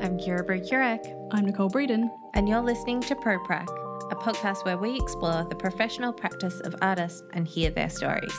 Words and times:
I'm 0.00 0.16
Kira 0.16 0.46
Burek, 0.46 1.32
I'm 1.32 1.44
Nicole 1.46 1.68
Breeden. 1.68 2.08
and 2.34 2.48
you're 2.48 2.60
listening 2.60 3.00
to 3.00 3.16
ProPrac, 3.16 3.66
a 4.12 4.14
podcast 4.14 4.64
where 4.64 4.78
we 4.78 4.96
explore 4.96 5.44
the 5.48 5.56
professional 5.56 6.12
practice 6.12 6.60
of 6.60 6.76
artists 6.80 7.20
and 7.32 7.48
hear 7.48 7.70
their 7.70 7.90
stories. 7.90 8.32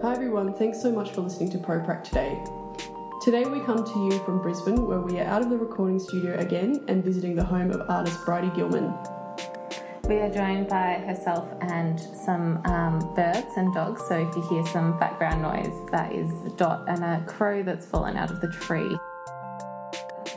Hi 0.00 0.14
everyone, 0.14 0.54
thanks 0.54 0.80
so 0.80 0.90
much 0.90 1.10
for 1.10 1.20
listening 1.20 1.50
to 1.50 1.58
ProPrac 1.58 2.02
today. 2.02 2.42
Today 3.22 3.44
we 3.44 3.60
come 3.60 3.84
to 3.84 3.98
you 4.06 4.24
from 4.24 4.40
Brisbane 4.40 4.86
where 4.86 5.00
we 5.00 5.20
are 5.20 5.26
out 5.26 5.42
of 5.42 5.50
the 5.50 5.58
recording 5.58 5.98
studio 5.98 6.38
again 6.38 6.82
and 6.88 7.04
visiting 7.04 7.34
the 7.36 7.44
home 7.44 7.70
of 7.70 7.82
artist 7.90 8.24
Bridie 8.24 8.50
Gilman. 8.54 8.94
We 10.08 10.16
are 10.16 10.30
joined 10.30 10.68
by 10.68 10.94
herself 11.06 11.46
and 11.60 12.00
some 12.00 12.64
um, 12.64 13.14
birds 13.14 13.52
and 13.56 13.72
dogs, 13.74 14.02
so 14.08 14.16
if 14.16 14.34
you 14.34 14.42
hear 14.48 14.66
some 14.66 14.98
background 14.98 15.42
noise, 15.42 15.90
that 15.92 16.12
is 16.12 16.30
a 16.46 16.50
Dot 16.56 16.88
and 16.88 17.04
a 17.04 17.22
crow 17.26 17.62
that's 17.62 17.84
fallen 17.86 18.16
out 18.16 18.30
of 18.30 18.40
the 18.40 18.48
tree. 18.48 18.98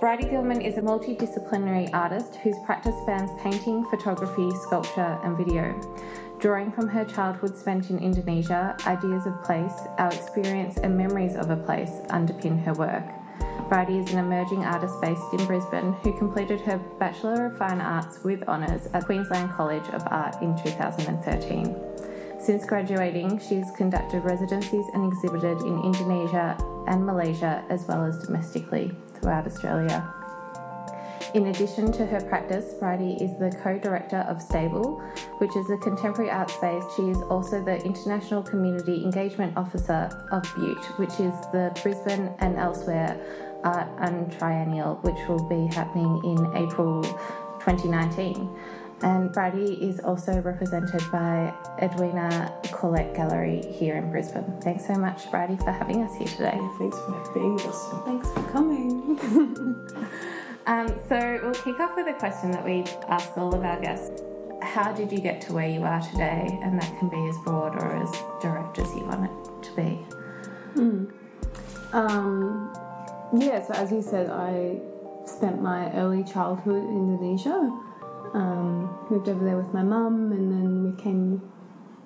Bridie 0.03 0.25
Gilman 0.25 0.59
is 0.59 0.77
a 0.77 0.81
multidisciplinary 0.81 1.89
artist 1.93 2.35
whose 2.43 2.57
practice 2.66 2.93
spans 3.03 3.31
painting, 3.41 3.85
photography, 3.85 4.52
sculpture, 4.67 5.17
and 5.23 5.38
video. 5.38 5.79
Drawing 6.41 6.73
from 6.73 6.89
her 6.89 7.05
childhood 7.05 7.55
spent 7.55 7.89
in 7.89 7.99
Indonesia, 7.99 8.76
ideas 8.85 9.26
of 9.26 9.41
place, 9.45 9.71
our 9.99 10.12
experience, 10.12 10.76
and 10.76 10.98
memories 10.98 11.38
of 11.38 11.52
a 11.52 11.55
place 11.55 12.02
underpin 12.09 12.62
her 12.66 12.73
work. 12.73 13.05
Bridie 13.70 13.99
is 13.99 14.12
an 14.12 14.20
emerging 14.20 14.66
artist 14.66 14.99
based 14.99 15.23
in 15.31 15.45
Brisbane 15.45 15.93
who 16.04 16.17
completed 16.17 16.59
her 16.59 16.79
Bachelor 16.99 17.45
of 17.45 17.57
Fine 17.57 17.79
Arts 17.79 18.26
with 18.26 18.43
honours 18.43 18.90
at 18.93 19.05
Queensland 19.05 19.51
College 19.51 19.88
of 19.93 20.04
Art 20.07 20.35
in 20.41 20.54
2013. 20.65 21.77
Since 22.41 22.65
graduating, 22.65 23.40
she's 23.40 23.71
conducted 23.77 24.26
residencies 24.26 24.85
and 24.93 25.09
exhibited 25.09 25.62
in 25.62 25.81
Indonesia 25.81 26.57
and 26.87 27.05
Malaysia, 27.05 27.63
as 27.70 27.85
well 27.87 28.04
as 28.04 28.20
domestically 28.26 28.93
throughout 29.24 29.48
Australia. 29.48 30.13
In 31.34 31.48
addition 31.48 31.91
to 31.93 32.05
her 32.05 32.21
practice, 32.21 32.76
Bridie 32.76 33.18
is 33.20 33.40
the 33.40 33.49
co 33.63 33.80
director 33.80 34.20
of 34.30 34.40
Stable, 34.40 34.99
which 35.40 35.55
is 35.55 35.68
a 35.71 35.77
contemporary 35.77 36.30
art 36.30 36.52
space. 36.52 36.84
She 36.96 37.04
is 37.10 37.18
also 37.24 37.63
the 37.63 37.84
International 37.84 38.43
Community 38.43 39.04
Engagement 39.04 39.57
Officer 39.57 40.12
of 40.32 40.43
Butte, 40.54 40.85
which 40.99 41.13
is 41.20 41.34
the 41.52 41.76
Brisbane 41.82 42.30
and 42.40 42.57
elsewhere 42.57 43.20
art 43.63 43.90
and 43.99 44.32
triennial, 44.38 44.99
which 45.02 45.18
will 45.27 45.43
be 45.49 45.65
happening 45.74 46.21
in 46.24 46.37
April 46.55 47.02
2019. 47.62 48.48
And 49.04 49.32
Bridie 49.34 49.73
is 49.82 49.99
also 49.99 50.41
represented 50.41 51.04
by 51.12 51.54
Edwina 51.82 52.54
Corlette 52.63 53.13
Gallery 53.13 53.62
here 53.71 53.98
in 53.98 54.09
Brisbane. 54.09 54.59
Thanks 54.62 54.87
so 54.87 54.93
much, 54.93 55.29
Bridie, 55.29 55.57
for 55.57 55.71
having 55.71 56.01
us 56.04 56.15
here 56.18 56.27
today. 56.27 56.57
Thanks 56.79 56.98
for 56.98 57.31
being 57.34 57.55
with 57.55 57.68
us. 57.68 57.90
Thanks 58.05 58.31
for 58.31 58.43
coming. 58.51 59.20
Um, 60.65 60.87
so 61.09 61.40
we'll 61.43 61.54
kick 61.54 61.77
off 61.81 61.93
with 61.98 62.07
a 62.07 62.13
question 62.13 62.51
that 62.51 62.63
we 62.63 62.85
ask 63.09 63.37
all 63.37 63.54
of 63.54 63.65
our 63.65 63.81
guests. 63.81 64.24
How 64.62 64.94
did 64.94 65.12
you 65.12 65.19
get 65.19 65.41
to 65.41 65.53
where 65.53 65.68
you 65.68 65.84
are 65.84 66.01
today? 66.01 66.57
And 66.63 66.81
that 66.81 67.00
can 67.00 67.09
be 67.09 67.28
as 67.28 67.35
broad 67.44 67.75
or 67.75 67.94
as 67.97 68.09
direct 68.41 68.79
as 68.79 68.88
you 68.96 69.03
want 69.03 69.25
it 69.25 69.63
to 69.63 69.75
be. 69.75 70.00
Um, 71.91 72.74
yeah, 73.38 73.62
so 73.62 73.74
as 73.74 73.91
you 73.91 74.01
said, 74.01 74.29
I 74.29 74.79
spent 75.25 75.62
my 75.62 75.91
early 75.94 76.24
childhood 76.24 76.84
in 76.84 76.97
Indonesia. 76.97 77.72
Um, 78.34 79.07
moved 79.09 79.29
over 79.29 79.45
there 79.45 79.57
with 79.57 79.73
my 79.73 79.84
mum, 79.84 80.31
and 80.31 80.51
then 80.51 80.84
we 80.84 81.01
came 81.01 81.41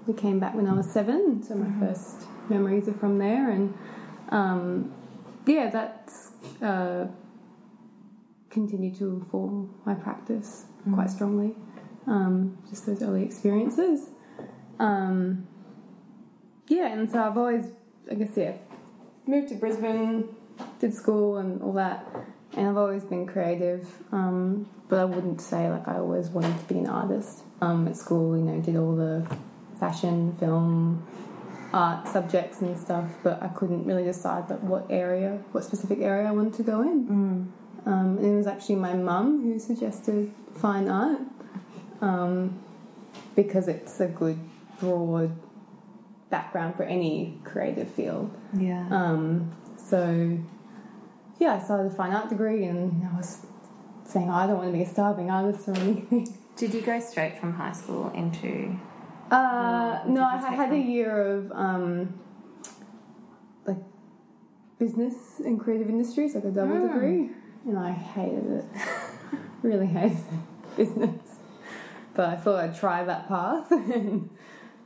we 0.06 0.14
came 0.14 0.39
back 0.39 0.56
when 0.56 0.67
I 0.67 0.73
was 0.73 0.89
seven. 0.89 1.44
So 1.44 1.56
my 1.56 1.80
first 1.80 2.23
memories 2.50 2.88
are 2.88 2.94
from 2.94 3.17
there, 3.17 3.50
and 3.50 3.73
um, 4.29 4.94
yeah, 5.46 5.69
that's 5.69 6.31
uh, 6.62 7.07
continued 8.50 8.96
to 8.96 9.06
inform 9.06 9.74
my 9.85 9.94
practice 9.94 10.66
quite 10.94 11.09
strongly. 11.09 11.56
Um, 12.06 12.57
just 12.69 12.85
those 12.85 13.02
early 13.02 13.23
experiences. 13.23 14.09
Um, 14.79 15.47
yeah, 16.68 16.88
and 16.88 17.09
so 17.09 17.23
I've 17.23 17.38
always, 17.38 17.66
I 18.09 18.16
guess, 18.16 18.31
yeah, 18.35 18.53
moved 19.25 19.50
to 19.50 19.56
Brisbane, 19.56 20.29
did 20.79 20.94
school 20.94 21.38
and 21.38 21.62
all 21.62 21.73
that, 21.73 22.06
and 22.57 22.68
I've 22.68 22.78
always 22.78 23.03
been 23.03 23.25
creative. 23.25 23.88
Um, 24.12 24.68
but 24.90 25.00
I 25.00 25.06
wouldn't 25.06 25.41
say 25.41 25.69
like 25.69 25.88
I 25.88 25.97
always 25.97 26.29
wanted 26.29 26.59
to 26.59 26.66
be 26.66 26.79
an 26.79 26.88
artist. 26.88 27.44
Um, 27.62 27.88
at 27.88 27.95
school, 27.95 28.38
you 28.38 28.44
know, 28.44 28.59
did 28.62 28.75
all 28.75 28.95
the 28.95 29.25
fashion, 29.79 30.34
film, 30.38 31.06
art 31.73 32.07
subjects 32.07 32.62
and 32.62 32.78
stuff, 32.78 33.09
but 33.23 33.41
I 33.41 33.47
couldn't 33.50 33.85
really 33.85 34.03
decide 34.03 34.50
like 34.50 34.62
what 34.62 34.85
area, 34.90 35.40
what 35.51 35.63
specific 35.63 36.00
area 36.00 36.28
I 36.28 36.31
wanted 36.31 36.53
to 36.56 36.63
go 36.63 36.81
in. 36.81 37.51
Um, 37.85 38.17
and 38.17 38.25
it 38.25 38.35
was 38.35 38.47
actually 38.47 38.75
my 38.75 38.94
mum 38.94 39.44
who 39.44 39.59
suggested 39.59 40.31
fine 40.56 40.90
art 40.90 41.19
um, 42.01 42.59
because 43.35 43.67
it's 43.67 44.00
a 44.00 44.07
good 44.07 44.40
broad 44.79 45.31
background 46.29 46.75
for 46.75 46.84
any 46.84 47.40
creative 47.44 47.90
field. 47.90 48.35
Yeah. 48.53 48.88
Um, 48.91 49.56
so, 49.78 50.38
yeah, 51.40 51.56
I 51.56 51.59
started 51.64 51.92
a 51.92 51.96
fine 51.96 52.12
art 52.14 52.30
degree 52.30 52.66
and 52.66 53.08
I 53.12 53.16
was 53.18 53.46
saying, 54.06 54.30
I 54.30 54.48
don't 54.48 54.58
want 54.58 54.70
to 54.70 54.74
be 54.78 54.84
a 54.84 54.88
starving 54.88 55.30
artist 55.30 55.68
or 55.68 55.75
anything. 55.75 56.38
Did 56.56 56.74
you 56.74 56.81
go 56.81 57.00
straight 57.00 57.38
from 57.40 57.53
high 57.53 57.72
school 57.74 58.09
into? 58.16 58.75
Uh, 59.30 60.00
no, 60.08 60.24
I 60.24 60.40
take 60.42 60.58
had 60.58 60.72
a 60.74 60.78
year 60.78 61.36
of 61.38 61.52
um, 61.52 62.20
like 63.66 63.78
business 64.80 65.40
and 65.46 65.59
creative 65.59 65.90
industries, 65.90 66.34
like 66.36 66.46
a 66.46 66.52
double 66.52 66.76
Hmm. 66.78 66.88
degree, 66.88 67.30
and 67.66 67.78
I 67.78 67.92
hated 67.92 68.50
it. 68.52 68.66
really 69.62 69.86
hated 69.88 70.18
it, 70.18 70.24
business. 70.78 71.40
But 72.16 72.30
I 72.30 72.36
thought 72.38 72.64
I'd 72.64 72.76
try 72.76 73.03
that 73.03 73.28
path. 73.28 73.70
and, 73.72 74.30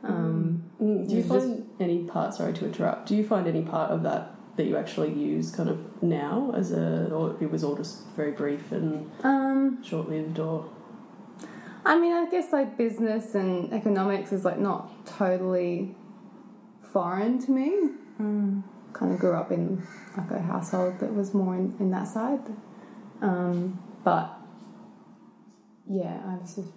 um, 0.03 0.63
Mm, 0.81 1.07
Do 1.07 1.15
you 1.15 1.21
You 1.21 1.29
find 1.29 1.69
any 1.79 2.03
part, 2.05 2.33
sorry 2.33 2.53
to 2.53 2.65
interrupt, 2.65 3.07
do 3.07 3.15
you 3.15 3.23
find 3.25 3.47
any 3.47 3.61
part 3.61 3.91
of 3.91 4.01
that 4.03 4.35
that 4.61 4.67
you 4.67 4.77
actually 4.77 5.11
use 5.11 5.49
kind 5.49 5.69
of 5.69 6.03
now 6.03 6.53
as 6.55 6.71
a, 6.71 7.09
or 7.11 7.35
it 7.41 7.49
was 7.49 7.63
all 7.63 7.75
just 7.75 8.05
very 8.15 8.31
brief 8.31 8.71
and 8.71 9.09
um, 9.23 9.81
short 9.83 10.07
lived 10.07 10.37
or? 10.37 10.69
I 11.83 11.97
mean, 11.99 12.13
I 12.13 12.29
guess 12.29 12.53
like 12.53 12.77
business 12.77 13.33
and 13.33 13.73
economics 13.73 14.31
is 14.31 14.45
like 14.45 14.59
not 14.59 15.07
totally 15.07 15.95
foreign 16.93 17.39
to 17.39 17.51
me. 17.51 17.71
Kind 18.93 19.13
of 19.13 19.17
grew 19.17 19.33
up 19.33 19.51
in 19.51 19.81
like 20.15 20.29
a 20.29 20.39
household 20.39 20.99
that 20.99 21.11
was 21.11 21.33
more 21.33 21.55
in, 21.55 21.75
in 21.79 21.89
that 21.89 22.07
side. 22.07 22.41
Um, 23.21 23.81
but 24.03 24.31
yeah, 25.89 26.21
I 26.27 26.37
was 26.37 26.55
just, 26.55 26.69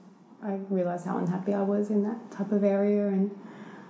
I 0.42 0.52
realized 0.70 1.04
how 1.04 1.18
unhappy 1.18 1.52
I 1.52 1.60
was 1.62 1.90
in 1.90 2.02
that 2.04 2.30
type 2.30 2.50
of 2.50 2.64
area 2.64 3.08
and 3.08 3.30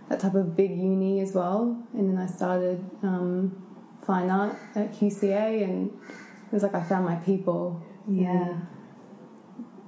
that 0.09 0.19
type 0.19 0.34
of 0.34 0.56
big 0.56 0.72
uni 0.72 1.21
as 1.21 1.32
well. 1.32 1.87
And 1.93 2.11
then 2.11 2.19
I 2.19 2.26
started 2.26 2.84
um, 3.05 3.61
fine 4.06 4.31
art 4.31 4.56
at 4.75 4.92
QCA, 4.92 5.65
and 5.65 5.91
it 5.91 6.53
was 6.53 6.62
like 6.62 6.75
I 6.75 6.82
found 6.82 7.04
my 7.04 7.16
people. 7.16 7.82
Yeah. 8.09 8.59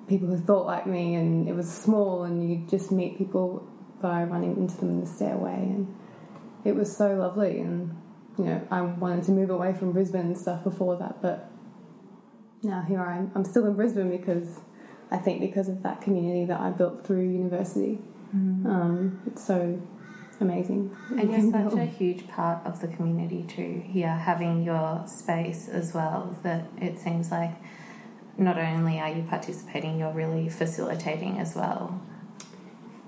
people 0.09 0.29
who 0.29 0.39
thought 0.39 0.67
like 0.67 0.87
me, 0.87 1.15
and 1.15 1.49
it 1.49 1.55
was 1.55 1.71
small, 1.71 2.25
and 2.25 2.49
you 2.49 2.67
just 2.69 2.91
meet 2.93 3.19
people 3.19 3.69
by 4.01 4.23
running 4.25 4.57
into 4.57 4.77
them 4.77 4.91
in 4.91 5.01
the 5.01 5.07
stairway, 5.07 5.55
and 5.55 5.95
it 6.65 6.75
was 6.75 6.95
so 6.95 7.15
lovely. 7.15 7.61
And 7.61 7.97
you 8.39 8.45
know, 8.45 8.67
I 8.71 8.83
wanted 8.83 9.25
to 9.25 9.33
move 9.33 9.51
away 9.51 9.73
from 9.75 9.93
Brisbane 9.93 10.27
and 10.27 10.39
stuff 10.39 10.65
before 10.65 10.97
that, 10.97 11.21
but 11.23 11.51
now 12.63 12.83
here 12.83 13.01
I 13.01 13.19
am. 13.19 13.33
I'm 13.35 13.45
still 13.45 13.67
in 13.67 13.75
Brisbane 13.75 14.11
because 14.11 14.61
I 15.11 15.19
think 15.19 15.41
because 15.41 15.69
of 15.69 15.83
that 15.83 16.01
community 16.01 16.45
that 16.47 16.61
I 16.61 16.71
built 16.71 17.07
through 17.07 17.29
university. 17.29 17.99
Um, 18.67 19.23
it's 19.27 19.45
so 19.47 19.81
amazing. 20.41 20.97
And 21.11 21.31
you 21.31 21.39
you're 21.39 21.71
such 21.71 21.79
a 21.79 21.85
huge 21.85 22.29
part 22.29 22.65
of 22.67 22.81
the 22.81 22.89
community 22.89 23.45
too. 23.49 23.83
Here, 23.87 24.15
having 24.15 24.63
your 24.63 25.05
space 25.07 25.69
as 25.69 25.95
well. 25.95 26.37
That 26.43 26.67
it 26.81 26.99
seems 26.99 27.31
like 27.31 27.53
not 28.39 28.59
only 28.59 29.01
are 29.01 29.11
you 29.11 29.23
participating, 29.23 29.99
you're 29.99 30.13
really 30.13 30.49
facilitating 30.49 31.39
as 31.39 31.55
well 31.55 32.01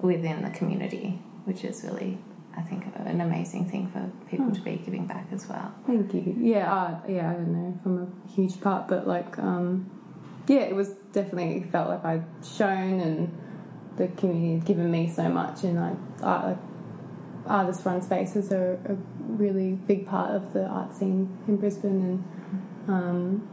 within 0.01 0.43
the 0.43 0.51
community, 0.51 1.21
which 1.45 1.65
is 1.65 1.85
really, 1.85 2.19
I 2.57 2.63
think, 2.63 2.87
an 2.95 3.21
amazing 3.21 3.69
thing 3.69 3.89
for 3.89 4.11
people 4.31 4.53
to 4.53 4.61
be 4.61 4.77
giving 4.77 5.07
back 5.07 5.27
as 5.33 5.49
well. 5.49 5.75
Thank 5.87 6.15
you. 6.15 6.37
Yeah, 6.39 6.73
uh, 6.73 7.01
yeah, 7.09 7.31
I 7.31 7.35
don't 7.35 7.53
know 7.53 7.79
if 7.79 7.85
I'm 7.85 7.99
a 7.99 8.31
huge 8.31 8.61
part, 8.61 8.89
but 8.89 9.07
like, 9.07 9.39
um, 9.39 9.91
yeah, 10.47 10.61
it 10.61 10.75
was 10.75 10.91
definitely 11.13 11.69
felt 11.71 11.89
like 11.89 12.05
I'd 12.05 12.25
shown 12.45 13.01
and 13.01 13.39
the 13.97 14.09
community 14.09 14.55
had 14.55 14.65
given 14.65 14.91
me 14.91 15.11
so 15.11 15.29
much, 15.29 15.65
and 15.65 15.79
I, 15.79 15.95
like, 16.23 16.59
artist 17.49 17.85
run 17.85 18.01
spaces 18.03 18.53
are 18.53 18.75
a 18.87 18.97
really 19.19 19.73
big 19.73 20.07
part 20.07 20.31
of 20.31 20.53
the 20.53 20.67
art 20.67 20.95
scene 20.95 21.37
in 21.49 21.57
Brisbane, 21.57 22.25
and 22.87 22.89
um, 22.89 23.49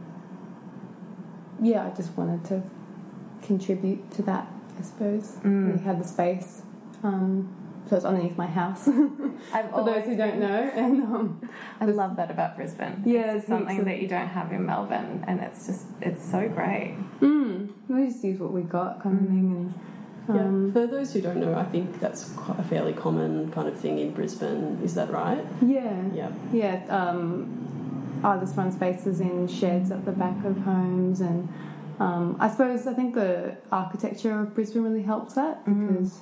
yeah, 1.62 1.86
I 1.86 1.90
just 1.90 2.16
wanted 2.16 2.44
to 2.46 2.62
contribute 3.42 4.10
to 4.12 4.22
that, 4.22 4.48
I 4.78 4.82
suppose. 4.82 5.36
We 5.44 5.80
had 5.82 6.00
the 6.00 6.06
space. 6.06 6.62
Um, 7.02 7.54
so 7.88 7.94
it's 7.94 8.04
underneath 8.04 8.36
my 8.36 8.46
house. 8.48 8.84
For 8.86 9.84
those 9.84 10.04
who 10.04 10.16
don't 10.16 10.40
know, 10.40 10.70
and 10.74 11.02
um, 11.04 11.48
I 11.80 11.84
love 11.84 12.16
that 12.16 12.32
about 12.32 12.56
Brisbane. 12.56 13.02
Yeah, 13.06 13.34
it's 13.36 13.46
something 13.46 13.84
that 13.84 14.00
you 14.02 14.08
don't 14.08 14.26
have 14.26 14.50
in 14.52 14.66
Melbourne, 14.66 15.22
and 15.28 15.40
it's 15.40 15.66
just 15.66 15.86
it's 16.00 16.24
so 16.28 16.48
great. 16.48 16.96
mm, 17.20 17.70
we 17.88 18.06
just 18.08 18.24
use 18.24 18.40
what 18.40 18.52
we 18.52 18.62
got, 18.62 19.02
kind 19.02 19.20
of 19.20 19.26
thing. 19.26 19.72
And 19.72 19.74
um, 20.28 20.66
yeah. 20.66 20.72
For 20.72 20.86
those 20.86 21.12
who 21.12 21.20
don't 21.20 21.38
know, 21.38 21.54
I 21.54 21.64
think 21.64 22.00
that's 22.00 22.30
quite 22.32 22.58
a 22.58 22.62
fairly 22.64 22.92
common 22.92 23.50
kind 23.52 23.68
of 23.68 23.78
thing 23.78 23.98
in 23.98 24.12
Brisbane. 24.12 24.80
Is 24.82 24.94
that 24.94 25.10
right? 25.10 25.44
yeah, 25.62 26.02
Yeah. 26.12 26.30
yeah. 26.52 26.84
Um, 26.88 28.20
artist 28.24 28.56
run 28.56 28.72
spaces 28.72 29.20
in 29.20 29.46
sheds 29.46 29.90
at 29.90 30.04
the 30.04 30.12
back 30.12 30.44
of 30.44 30.56
homes, 30.58 31.20
and 31.20 31.48
um, 32.00 32.36
I 32.40 32.50
suppose 32.50 32.86
I 32.86 32.94
think 32.94 33.14
the 33.14 33.56
architecture 33.70 34.40
of 34.40 34.54
Brisbane 34.54 34.82
really 34.82 35.02
helps 35.02 35.34
that 35.34 35.64
because 35.64 36.20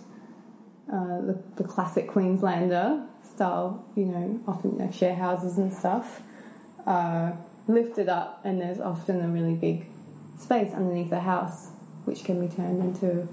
uh, 0.93 1.21
the, 1.23 1.43
the 1.57 1.65
classic 1.65 2.09
Queenslander 2.09 3.07
style, 3.23 3.85
you 3.97 4.05
know, 4.05 4.41
often 4.47 4.77
like 4.77 4.93
share 4.93 5.15
houses 5.15 5.57
and 5.57 5.73
stuff, 5.73 6.21
are 6.87 7.39
lifted 7.69 8.09
up, 8.09 8.41
and 8.45 8.61
there's 8.61 8.81
often 8.81 9.23
a 9.25 9.29
really 9.29 9.55
big 9.55 9.87
space 10.39 10.73
underneath 10.75 11.11
the 11.11 11.21
house, 11.21 11.69
which 12.05 12.25
can 12.25 12.47
be 12.47 12.55
turned 12.55 12.81
into, 12.81 13.27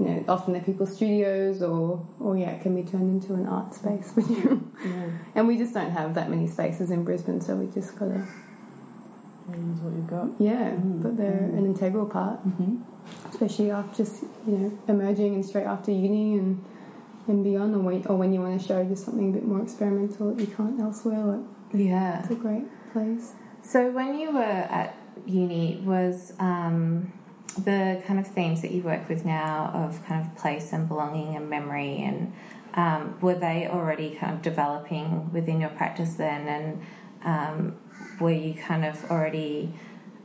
you 0.00 0.06
know, 0.06 0.24
often 0.28 0.52
they're 0.54 0.62
people's 0.62 0.94
studios, 0.96 1.62
or 1.62 2.04
or 2.20 2.36
yeah, 2.36 2.50
it 2.50 2.62
can 2.62 2.74
be 2.74 2.82
turned 2.88 3.22
into 3.22 3.34
an 3.34 3.46
art 3.46 3.74
space. 3.74 4.12
Yeah. 4.84 5.10
and 5.36 5.46
we 5.46 5.56
just 5.58 5.74
don't 5.74 5.90
have 5.92 6.14
that 6.14 6.28
many 6.30 6.48
spaces 6.48 6.90
in 6.90 7.04
Brisbane, 7.04 7.40
so 7.40 7.54
we 7.56 7.72
just 7.72 7.96
gotta 7.98 8.26
Use 9.50 9.80
what 9.80 9.92
you've 9.94 10.06
got. 10.08 10.28
yeah, 10.38 10.70
but 10.78 11.16
they're 11.16 11.32
an 11.52 11.66
integral 11.66 12.06
part, 12.06 12.40
Mm-hmm. 12.46 12.76
especially 13.28 13.70
after 13.70 14.02
just 14.04 14.22
you 14.46 14.56
know 14.56 14.78
emerging 14.88 15.34
and 15.34 15.44
straight 15.44 15.66
after 15.66 15.90
uni 15.90 16.38
and 16.38 16.64
and 17.28 17.44
beyond, 17.44 17.74
or 17.74 17.78
when, 17.80 18.04
or 18.06 18.16
when 18.16 18.32
you 18.32 18.40
want 18.40 18.60
to 18.60 18.66
show 18.66 18.82
just 18.84 19.04
something 19.04 19.30
a 19.30 19.32
bit 19.32 19.44
more 19.44 19.62
experimental 19.62 20.34
that 20.34 20.40
you 20.40 20.52
can't 20.54 20.80
elsewhere. 20.80 21.18
Like 21.24 21.44
Yeah. 21.74 22.20
it's 22.22 22.30
a 22.30 22.34
great 22.34 22.64
place. 22.92 23.32
So 23.62 23.90
when 23.92 24.18
you 24.18 24.32
were 24.32 24.40
at 24.42 24.96
uni, 25.26 25.80
was 25.84 26.32
um, 26.40 27.12
the 27.54 28.02
kind 28.06 28.18
of 28.18 28.26
themes 28.26 28.62
that 28.62 28.70
you 28.70 28.82
work 28.82 29.08
with 29.08 29.24
now 29.24 29.70
of 29.74 30.04
kind 30.06 30.24
of 30.26 30.34
place 30.36 30.72
and 30.72 30.88
belonging 30.88 31.36
and 31.36 31.48
memory 31.48 31.98
and 31.98 32.32
um, 32.74 33.18
were 33.20 33.34
they 33.34 33.68
already 33.68 34.14
kind 34.14 34.32
of 34.32 34.42
developing 34.42 35.30
within 35.32 35.60
your 35.60 35.70
practice 35.70 36.14
then 36.14 36.48
and 36.48 36.82
um, 37.24 37.76
were 38.20 38.32
you 38.32 38.54
kind 38.54 38.84
of 38.84 39.04
already 39.10 39.72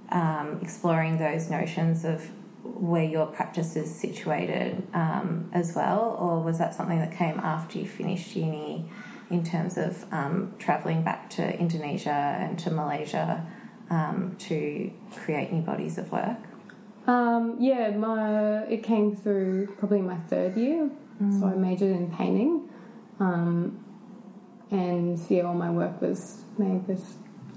um, 0.09 0.59
exploring 0.61 1.17
those 1.17 1.49
notions 1.49 2.05
of 2.05 2.31
where 2.63 3.03
your 3.03 3.25
practice 3.25 3.75
is 3.75 3.93
situated 3.93 4.87
um, 4.93 5.49
as 5.53 5.75
well 5.75 6.17
or 6.19 6.41
was 6.41 6.57
that 6.59 6.73
something 6.73 6.99
that 6.99 7.11
came 7.11 7.39
after 7.39 7.77
you 7.77 7.85
finished 7.87 8.35
uni 8.35 8.89
in 9.29 9.43
terms 9.43 9.77
of 9.77 10.05
um, 10.13 10.53
travelling 10.57 11.03
back 11.03 11.29
to 11.29 11.59
Indonesia 11.59 12.09
and 12.09 12.57
to 12.59 12.71
Malaysia 12.71 13.45
um, 13.89 14.35
to 14.39 14.91
create 15.13 15.51
new 15.51 15.61
bodies 15.61 15.97
of 15.97 16.11
work? 16.11 16.37
Um, 17.07 17.55
yeah, 17.59 17.91
my 17.91 18.63
it 18.63 18.83
came 18.83 19.15
through 19.15 19.67
probably 19.77 20.01
my 20.01 20.17
third 20.29 20.57
year, 20.57 20.89
so 21.39 21.47
I 21.47 21.55
majored 21.55 21.95
in 21.95 22.11
painting, 22.11 22.69
um, 23.19 23.83
and 24.71 25.17
yeah, 25.29 25.43
all 25.43 25.53
my 25.53 25.71
work 25.71 26.01
was 26.01 26.43
made 26.57 26.85
with 26.85 27.15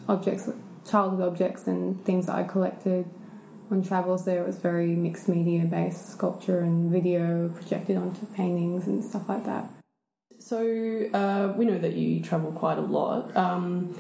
objects, 0.09 0.49
childhood 0.89 1.27
objects, 1.27 1.67
and 1.67 2.03
things 2.05 2.27
that 2.27 2.37
I 2.37 2.45
collected 2.45 3.07
on 3.73 3.83
travels. 3.83 4.25
There 4.25 4.41
it 4.41 4.47
was 4.47 4.59
very 4.59 4.95
mixed 4.95 5.29
media 5.29 5.65
based 5.65 6.11
sculpture 6.11 6.61
and 6.61 6.91
video 6.91 7.49
projected 7.49 7.97
onto 7.97 8.27
paintings 8.27 8.87
and 8.87 9.05
stuff 9.05 9.29
like 9.29 9.45
that. 9.47 9.69
So 10.39 10.59
uh, 11.13 11.53
we 11.57 11.65
know 11.65 11.79
that 11.79 11.95
you 11.95 12.23
travel 12.23 12.53
quite 12.53 12.79
a 12.79 12.83
lot. 12.83 13.37
Um, 13.37 13.97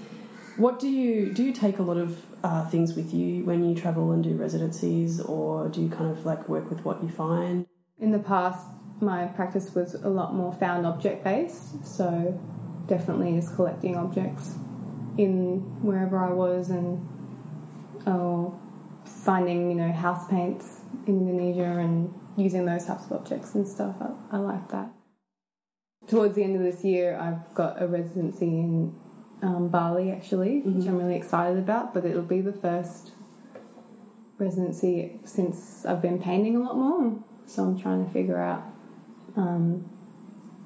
what 0.56 0.78
do 0.78 0.88
you 0.88 1.32
do? 1.32 1.44
You 1.44 1.52
take 1.52 1.78
a 1.78 1.82
lot 1.82 1.96
of 1.96 2.24
uh, 2.42 2.66
things 2.66 2.94
with 2.94 3.12
you 3.12 3.44
when 3.44 3.68
you 3.68 3.74
travel 3.80 4.12
and 4.12 4.22
do 4.22 4.34
residencies, 4.34 5.20
or 5.20 5.68
do 5.68 5.80
you 5.82 5.88
kind 5.88 6.10
of 6.10 6.24
like 6.24 6.48
work 6.48 6.70
with 6.70 6.84
what 6.84 7.02
you 7.02 7.08
find? 7.08 7.66
In 7.98 8.10
the 8.12 8.18
past, 8.18 8.66
my 9.00 9.26
practice 9.26 9.74
was 9.74 9.94
a 9.94 10.08
lot 10.08 10.34
more 10.34 10.52
found 10.54 10.86
object 10.86 11.24
based, 11.24 11.86
so 11.86 12.38
definitely 12.86 13.36
is 13.36 13.48
collecting 13.48 13.96
objects 13.96 14.54
in 15.18 15.60
wherever 15.82 16.18
I 16.18 16.32
was 16.32 16.70
and 16.70 17.06
or 18.06 18.58
finding, 19.04 19.70
you 19.70 19.76
know, 19.76 19.92
house 19.92 20.28
paints 20.28 20.80
in 21.06 21.28
Indonesia 21.28 21.78
and 21.78 22.12
using 22.36 22.64
those 22.64 22.86
types 22.86 23.04
of 23.06 23.12
objects 23.12 23.54
and 23.54 23.66
stuff. 23.68 23.96
I, 24.00 24.36
I 24.36 24.38
like 24.38 24.68
that. 24.70 24.90
Towards 26.08 26.34
the 26.34 26.42
end 26.42 26.56
of 26.56 26.62
this 26.62 26.82
year, 26.84 27.18
I've 27.18 27.54
got 27.54 27.80
a 27.80 27.86
residency 27.86 28.46
in 28.46 28.94
um, 29.42 29.68
Bali 29.68 30.10
actually, 30.10 30.60
which 30.60 30.86
I'm 30.86 30.96
really 30.98 31.16
excited 31.16 31.58
about, 31.58 31.94
but 31.94 32.04
it'll 32.04 32.22
be 32.22 32.40
the 32.40 32.52
first 32.52 33.12
residency 34.38 35.18
since 35.24 35.84
I've 35.84 36.02
been 36.02 36.20
painting 36.22 36.56
a 36.56 36.60
lot 36.60 36.76
more. 36.76 37.18
So 37.46 37.64
I'm 37.64 37.80
trying 37.80 38.04
to 38.06 38.10
figure 38.12 38.38
out 38.38 38.62
um, 39.36 39.88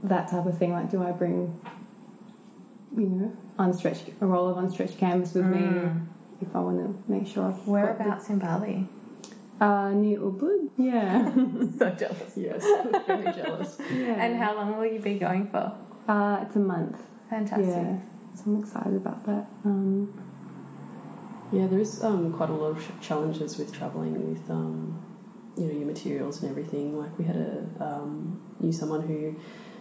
that 0.02 0.28
type 0.30 0.46
of 0.46 0.58
thing. 0.58 0.72
Like, 0.72 0.90
do 0.90 1.02
I 1.02 1.12
bring, 1.12 1.58
you 2.96 3.06
know, 3.06 3.32
unstretched 3.58 4.10
a 4.20 4.26
roll 4.26 4.48
of 4.48 4.56
unstretched 4.58 4.98
canvas 4.98 5.34
with 5.34 5.46
me 5.46 5.90
if 6.40 6.54
I 6.54 6.60
want 6.60 6.78
to 6.78 7.10
make 7.10 7.26
sure 7.26 7.46
I've 7.48 7.66
Whereabouts 7.66 8.28
in 8.28 8.38
Bali? 8.38 8.86
uh, 9.60 9.90
near 9.92 10.18
Ubud. 10.18 10.70
Yeah, 10.76 11.32
so 11.78 11.90
jealous. 11.90 12.32
Yes, 12.36 12.62
very 13.06 13.32
jealous. 13.32 13.78
yeah. 13.92 14.22
And 14.22 14.36
how 14.36 14.54
long 14.56 14.76
will 14.76 14.86
you 14.86 14.98
be 14.98 15.18
going 15.18 15.48
for? 15.48 15.72
uh, 16.08 16.40
it's 16.44 16.56
a 16.56 16.58
month. 16.60 16.98
Fantastic. 17.30 17.66
Yeah, 17.66 17.96
so 18.34 18.42
I'm 18.46 18.60
excited 18.60 18.94
about 18.96 19.24
that. 19.26 19.46
Um, 19.64 20.12
Yeah, 21.52 21.66
there 21.68 21.78
is 21.78 22.02
um, 22.02 22.32
quite 22.32 22.50
a 22.50 22.54
lot 22.54 22.70
of 22.76 23.00
challenges 23.00 23.58
with 23.58 23.72
traveling 23.72 24.14
with 24.32 24.50
um, 24.50 25.00
you 25.56 25.66
know 25.66 25.72
your 25.72 25.86
materials 25.86 26.42
and 26.42 26.50
everything. 26.50 26.98
Like 26.98 27.16
we 27.18 27.24
had 27.24 27.36
a 27.36 27.66
um, 27.80 28.40
knew 28.60 28.72
someone 28.72 29.02
who 29.06 29.36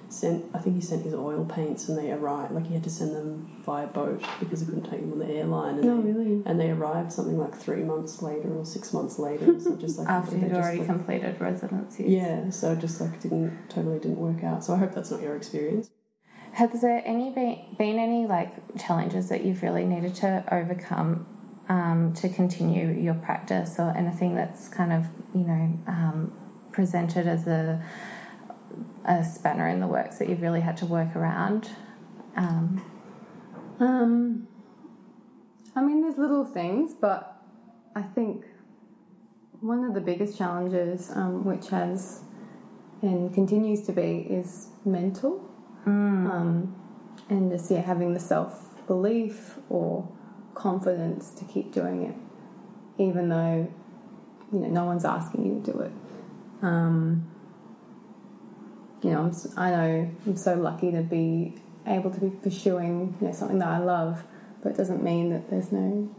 sent 0.09 0.45
I 0.53 0.59
think 0.59 0.75
he 0.75 0.81
sent 0.81 1.01
his 1.03 1.15
oil 1.15 1.43
paints 1.45 1.89
and 1.89 1.97
they 1.97 2.11
arrived 2.11 2.51
like 2.53 2.67
he 2.67 2.75
had 2.75 2.83
to 2.83 2.89
send 2.91 3.15
them 3.15 3.49
via 3.65 3.87
boat 3.87 4.21
because 4.39 4.59
he 4.59 4.65
couldn't 4.67 4.83
take 4.91 5.01
them 5.01 5.13
on 5.13 5.19
the 5.19 5.25
airline. 5.33 5.75
And 5.79 5.83
no, 5.85 6.01
they, 6.01 6.11
really. 6.11 6.43
And 6.45 6.59
they 6.59 6.69
arrived 6.69 7.11
something 7.11 7.39
like 7.39 7.55
three 7.55 7.81
months 7.83 8.21
later 8.21 8.53
or 8.55 8.65
six 8.65 8.93
months 8.93 9.17
later. 9.17 9.59
So 9.59 9.75
just 9.75 9.97
like 9.97 10.07
After 10.07 10.35
they 10.35 10.45
you'd 10.47 10.55
already 10.55 10.79
like- 10.79 10.87
completed 10.87 11.41
residencies. 11.41 12.07
yeah, 12.07 12.51
so 12.51 12.73
it 12.73 12.79
just 12.79 13.01
like 13.01 13.19
didn't 13.21 13.57
totally 13.69 13.97
didn't 13.97 14.17
work 14.19 14.43
out. 14.43 14.63
So 14.63 14.73
I 14.75 14.77
hope 14.77 14.93
that's 14.93 15.09
not 15.09 15.21
your 15.23 15.35
experience. 15.35 15.89
Has 16.53 16.81
there 16.81 17.01
any 17.05 17.31
been, 17.31 17.59
been 17.77 17.97
any 17.97 18.27
like 18.27 18.77
challenges 18.77 19.29
that 19.29 19.43
you've 19.43 19.63
really 19.63 19.85
needed 19.85 20.15
to 20.15 20.43
overcome 20.51 21.25
um, 21.69 22.13
to 22.15 22.29
continue 22.29 22.89
your 22.91 23.15
practice, 23.15 23.75
or 23.79 23.95
anything 23.97 24.35
that's 24.35 24.67
kind 24.69 24.93
of 24.93 25.05
you 25.33 25.45
know 25.45 25.79
um, 25.87 26.33
presented 26.71 27.27
as 27.27 27.47
a 27.47 27.83
a 29.05 29.23
spanner 29.23 29.67
in 29.67 29.79
the 29.79 29.87
works 29.87 30.17
that 30.19 30.29
you've 30.29 30.41
really 30.41 30.61
had 30.61 30.77
to 30.77 30.85
work 30.85 31.15
around? 31.15 31.71
Um, 32.35 32.83
Um, 33.79 34.47
I 35.75 35.81
mean, 35.81 36.01
there's 36.01 36.17
little 36.17 36.45
things, 36.45 36.93
but 36.93 37.41
I 37.95 38.03
think 38.03 38.45
one 39.61 39.83
of 39.83 39.93
the 39.93 40.01
biggest 40.01 40.37
challenges, 40.37 41.09
um, 41.11 41.43
which 41.43 41.69
has 41.69 42.21
and 43.01 43.33
continues 43.33 43.81
to 43.87 43.91
be, 43.91 44.25
is 44.29 44.69
mental. 44.85 45.49
Um, 45.85 46.75
and 47.29 47.51
just 47.51 47.69
yeah, 47.69 47.81
having 47.81 48.13
the 48.13 48.19
self 48.19 48.85
belief 48.87 49.57
or 49.69 50.07
confidence 50.53 51.31
to 51.31 51.45
keep 51.45 51.71
doing 51.71 52.03
it, 52.03 52.15
even 53.01 53.29
though 53.29 53.71
you 54.51 54.59
know 54.59 54.67
no 54.67 54.85
one's 54.85 55.05
asking 55.05 55.45
you 55.45 55.61
to 55.61 55.71
do 55.71 55.79
it. 55.79 55.91
Um, 56.61 57.29
you 59.01 59.11
know, 59.11 59.23
I'm, 59.23 59.33
I 59.57 59.69
know 59.71 60.11
I'm 60.25 60.37
so 60.37 60.55
lucky 60.55 60.91
to 60.91 61.01
be 61.01 61.55
able 61.85 62.11
to 62.11 62.19
be 62.19 62.29
pursuing 62.29 63.17
you 63.19 63.27
know, 63.27 63.33
something 63.33 63.59
that 63.59 63.67
I 63.67 63.79
love, 63.79 64.23
but 64.61 64.71
it 64.71 64.77
doesn't 64.77 65.03
mean 65.03 65.31
that 65.31 65.49
there's 65.49 65.71
no 65.71 66.13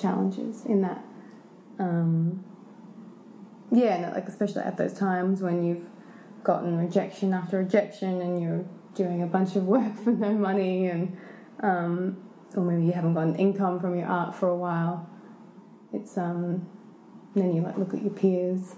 challenges 0.00 0.64
in 0.64 0.82
that. 0.82 1.04
Um, 1.78 2.44
yeah, 3.72 3.96
and 3.96 4.14
like 4.14 4.28
especially 4.28 4.62
at 4.62 4.76
those 4.76 4.92
times 4.92 5.42
when 5.42 5.64
you've 5.64 5.88
gotten 6.44 6.76
rejection 6.76 7.32
after 7.32 7.58
rejection 7.58 8.20
and 8.20 8.42
you're 8.42 8.64
doing 8.94 9.22
a 9.22 9.26
bunch 9.26 9.56
of 9.56 9.64
work 9.66 9.96
for 10.02 10.12
no 10.12 10.32
money 10.32 10.88
and 10.88 11.16
um, 11.60 12.28
or 12.56 12.64
maybe 12.64 12.86
you 12.86 12.92
haven't 12.92 13.14
gotten 13.14 13.34
income 13.36 13.78
from 13.80 13.96
your 13.96 14.06
art 14.06 14.34
for 14.34 14.48
a 14.48 14.56
while. 14.56 15.08
It's 15.92 16.18
um, 16.18 16.66
then 17.34 17.54
you 17.54 17.62
like 17.62 17.78
look 17.78 17.94
at 17.94 18.02
your 18.02 18.12
peers 18.12 18.74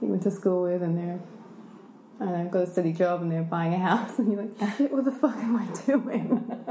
you 0.00 0.08
went 0.08 0.22
to 0.22 0.30
school 0.30 0.62
with 0.62 0.82
and 0.82 0.98
they're 0.98 1.20
I 2.20 2.26
don't 2.26 2.44
know, 2.44 2.50
got 2.50 2.62
a 2.62 2.66
steady 2.70 2.92
job 2.92 3.22
and 3.22 3.32
they're 3.32 3.42
buying 3.42 3.74
a 3.74 3.78
house 3.78 4.18
and 4.18 4.30
you're 4.30 4.42
like, 4.42 4.76
shit, 4.76 4.92
what 4.92 5.04
the 5.04 5.12
fuck 5.12 5.36
am 5.36 5.56
I 5.56 5.66
doing? 5.86 6.50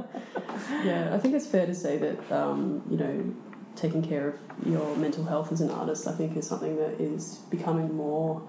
Yeah, 0.86 1.14
I 1.14 1.18
think 1.18 1.34
it's 1.34 1.48
fair 1.48 1.66
to 1.66 1.74
say 1.74 1.98
that 1.98 2.32
um, 2.32 2.84
you 2.90 2.96
know 2.96 3.34
taking 3.76 4.02
care 4.02 4.30
of 4.30 4.36
your 4.66 4.96
mental 4.96 5.24
health 5.26 5.52
as 5.52 5.62
an 5.62 5.72
artist, 5.72 6.08
I 6.08 6.14
think, 6.14 6.38
is 6.38 6.48
something 6.48 6.78
that 6.78 7.02
is 7.02 7.40
becoming 7.50 7.94
more 7.96 8.42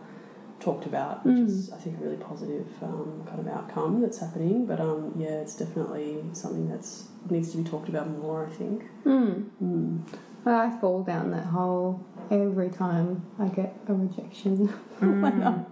talked 0.61 0.87
about, 0.87 1.25
which 1.27 1.39
is 1.39 1.73
I 1.73 1.77
think 1.77 1.99
a 1.99 2.03
really 2.03 2.17
positive 2.17 2.67
um, 2.83 3.25
kind 3.27 3.41
of 3.41 3.49
outcome 3.49 4.01
that's 4.01 4.19
happening. 4.19 4.67
But 4.67 4.81
um, 4.81 5.15
yeah, 5.17 5.41
it's 5.41 5.57
definitely 5.57 6.23
something 6.33 6.69
that's 6.69 7.09
needs 7.31 7.51
to 7.53 7.59
be 7.59 7.65
talked 7.65 7.89
about 7.89 8.09
more. 8.09 8.47
I 8.47 8.51
think. 8.51 8.85
Mm. 9.05 9.51
Mm. 9.63 10.19
Well, 10.45 10.61
I 10.61 10.79
fall 10.79 11.03
down 11.03 11.31
that 11.31 11.47
hole 11.47 12.05
every 12.31 12.71
time 12.71 13.25
I 13.39 13.49
get 13.49 13.77
a 13.89 13.95
rejection. 13.95 14.73
Mm. 15.01 15.67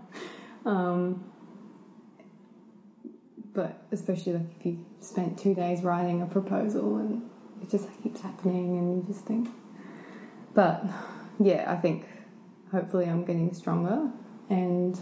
um, 0.67 1.25
but 3.55 3.83
especially 3.93 4.35
like 4.35 4.47
if 4.59 4.67
you 4.67 4.85
spent 5.01 5.39
two 5.39 5.55
days 5.55 5.83
writing 5.83 6.21
a 6.23 6.27
proposal 6.27 6.97
and 6.97 7.23
it 7.63 7.71
just 7.71 7.89
keeps 8.03 8.21
happening 8.21 8.77
and 8.77 8.97
you 8.97 9.13
just 9.13 9.25
think. 9.25 9.49
But 10.55 10.85
yeah, 11.39 11.71
I 11.71 11.77
think 11.77 12.07
hopefully 12.73 13.07
I'm 13.07 13.25
getting 13.25 13.55
stronger 13.55 14.11
and 14.49 14.99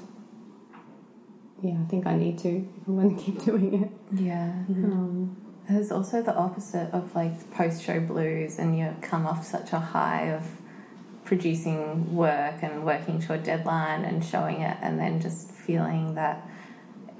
yeah, 1.62 1.78
I 1.80 1.85
think 1.85 2.06
I 2.06 2.16
need 2.16 2.38
to 2.38 2.49
if 2.49 2.88
I'm 2.88 2.97
going 2.97 3.16
to 3.18 3.23
keep 3.23 3.44
doing 3.44 3.82
it. 3.82 3.90
Yeah. 4.20 4.50
Um, 4.68 5.37
There's 5.68 5.92
also 5.92 6.23
the 6.23 6.35
opposite 6.35 6.90
of 6.92 7.14
like 7.14 7.50
post 7.50 7.82
show 7.82 8.00
blues, 8.00 8.59
and 8.59 8.78
you 8.78 8.94
come 9.02 9.26
off 9.26 9.44
such 9.44 9.73
a 9.73 9.78
high 9.78 10.30
of 10.32 10.47
producing 11.25 12.14
work 12.16 12.62
and 12.62 12.85
working 12.85 13.20
to 13.20 13.35
a 13.35 13.38
deadline 13.38 14.04
and 14.04 14.25
showing 14.25 14.62
it, 14.62 14.76
and 14.82 14.99
then 14.99 15.20
just 15.20 15.50
feeling 15.50 16.14
that 16.14 16.49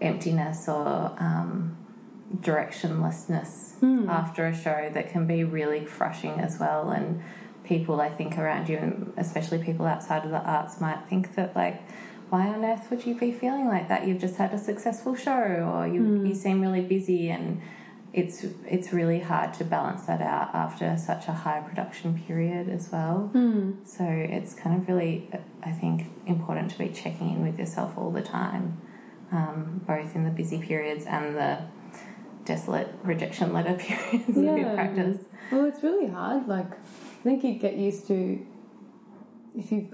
emptiness 0.00 0.67
or 0.69 1.15
um, 1.19 1.77
directionlessness 2.37 4.09
after 4.09 4.47
a 4.47 4.57
show 4.57 4.91
that 4.93 5.11
can 5.11 5.27
be 5.27 5.45
really 5.45 5.81
crushing 5.81 6.41
as 6.41 6.59
well. 6.59 6.91
And 6.91 7.23
people, 7.65 8.00
I 8.00 8.09
think, 8.09 8.39
around 8.39 8.69
you, 8.69 8.79
and 8.79 9.12
especially 9.17 9.62
people 9.62 9.85
outside 9.87 10.25
of 10.25 10.31
the 10.31 10.41
arts, 10.41 10.81
might 10.81 11.07
think 11.09 11.35
that 11.35 11.55
like. 11.55 11.83
Why 12.31 12.47
on 12.47 12.65
earth 12.65 12.89
would 12.91 13.05
you 13.05 13.15
be 13.17 13.33
feeling 13.33 13.67
like 13.67 13.89
that? 13.89 14.07
You've 14.07 14.21
just 14.21 14.37
had 14.37 14.55
a 14.55 14.59
successful 14.59 15.17
show, 15.17 15.33
or 15.75 15.87
you, 15.87 16.01
you 16.29 16.35
seem 16.35 16.61
really 16.61 16.81
busy, 16.81 17.29
and 17.29 17.61
it's 18.13 18.45
it's 18.67 18.93
really 18.93 19.21
hard 19.21 19.53
to 19.55 19.65
balance 19.65 20.03
that 20.07 20.21
out 20.21 20.55
after 20.55 20.97
such 20.97 21.27
a 21.29 21.33
high 21.33 21.61
production 21.61 22.21
period 22.27 22.69
as 22.69 22.91
well. 22.93 23.31
So 23.85 24.05
it's 24.05 24.55
kind 24.55 24.81
of 24.81 24.89
really, 24.89 25.29
I 25.63 25.73
think, 25.73 26.07
important 26.27 26.71
to 26.71 26.79
be 26.79 26.89
checking 26.91 27.31
in 27.31 27.43
with 27.43 27.59
yourself 27.59 27.99
all 27.99 28.13
the 28.13 28.23
time, 28.23 28.81
um, 29.33 29.83
both 29.87 30.15
in 30.15 30.23
the 30.25 30.31
busy 30.31 30.59
periods 30.59 31.07
and 31.07 31.37
the 31.37 31.59
desolate 32.45 32.95
rejection 33.03 33.53
letter 33.53 33.75
periods 33.79 34.29
of 34.29 34.45
your 34.45 34.73
practice. 34.75 35.19
Well, 35.51 35.65
it's 35.65 35.83
really 35.83 36.07
hard. 36.09 36.47
Like, 36.47 36.71
I 36.73 37.23
think 37.25 37.43
you 37.43 37.55
get 37.55 37.77
used 37.77 38.07
to 38.07 38.47
if 39.57 39.73
you've 39.73 39.93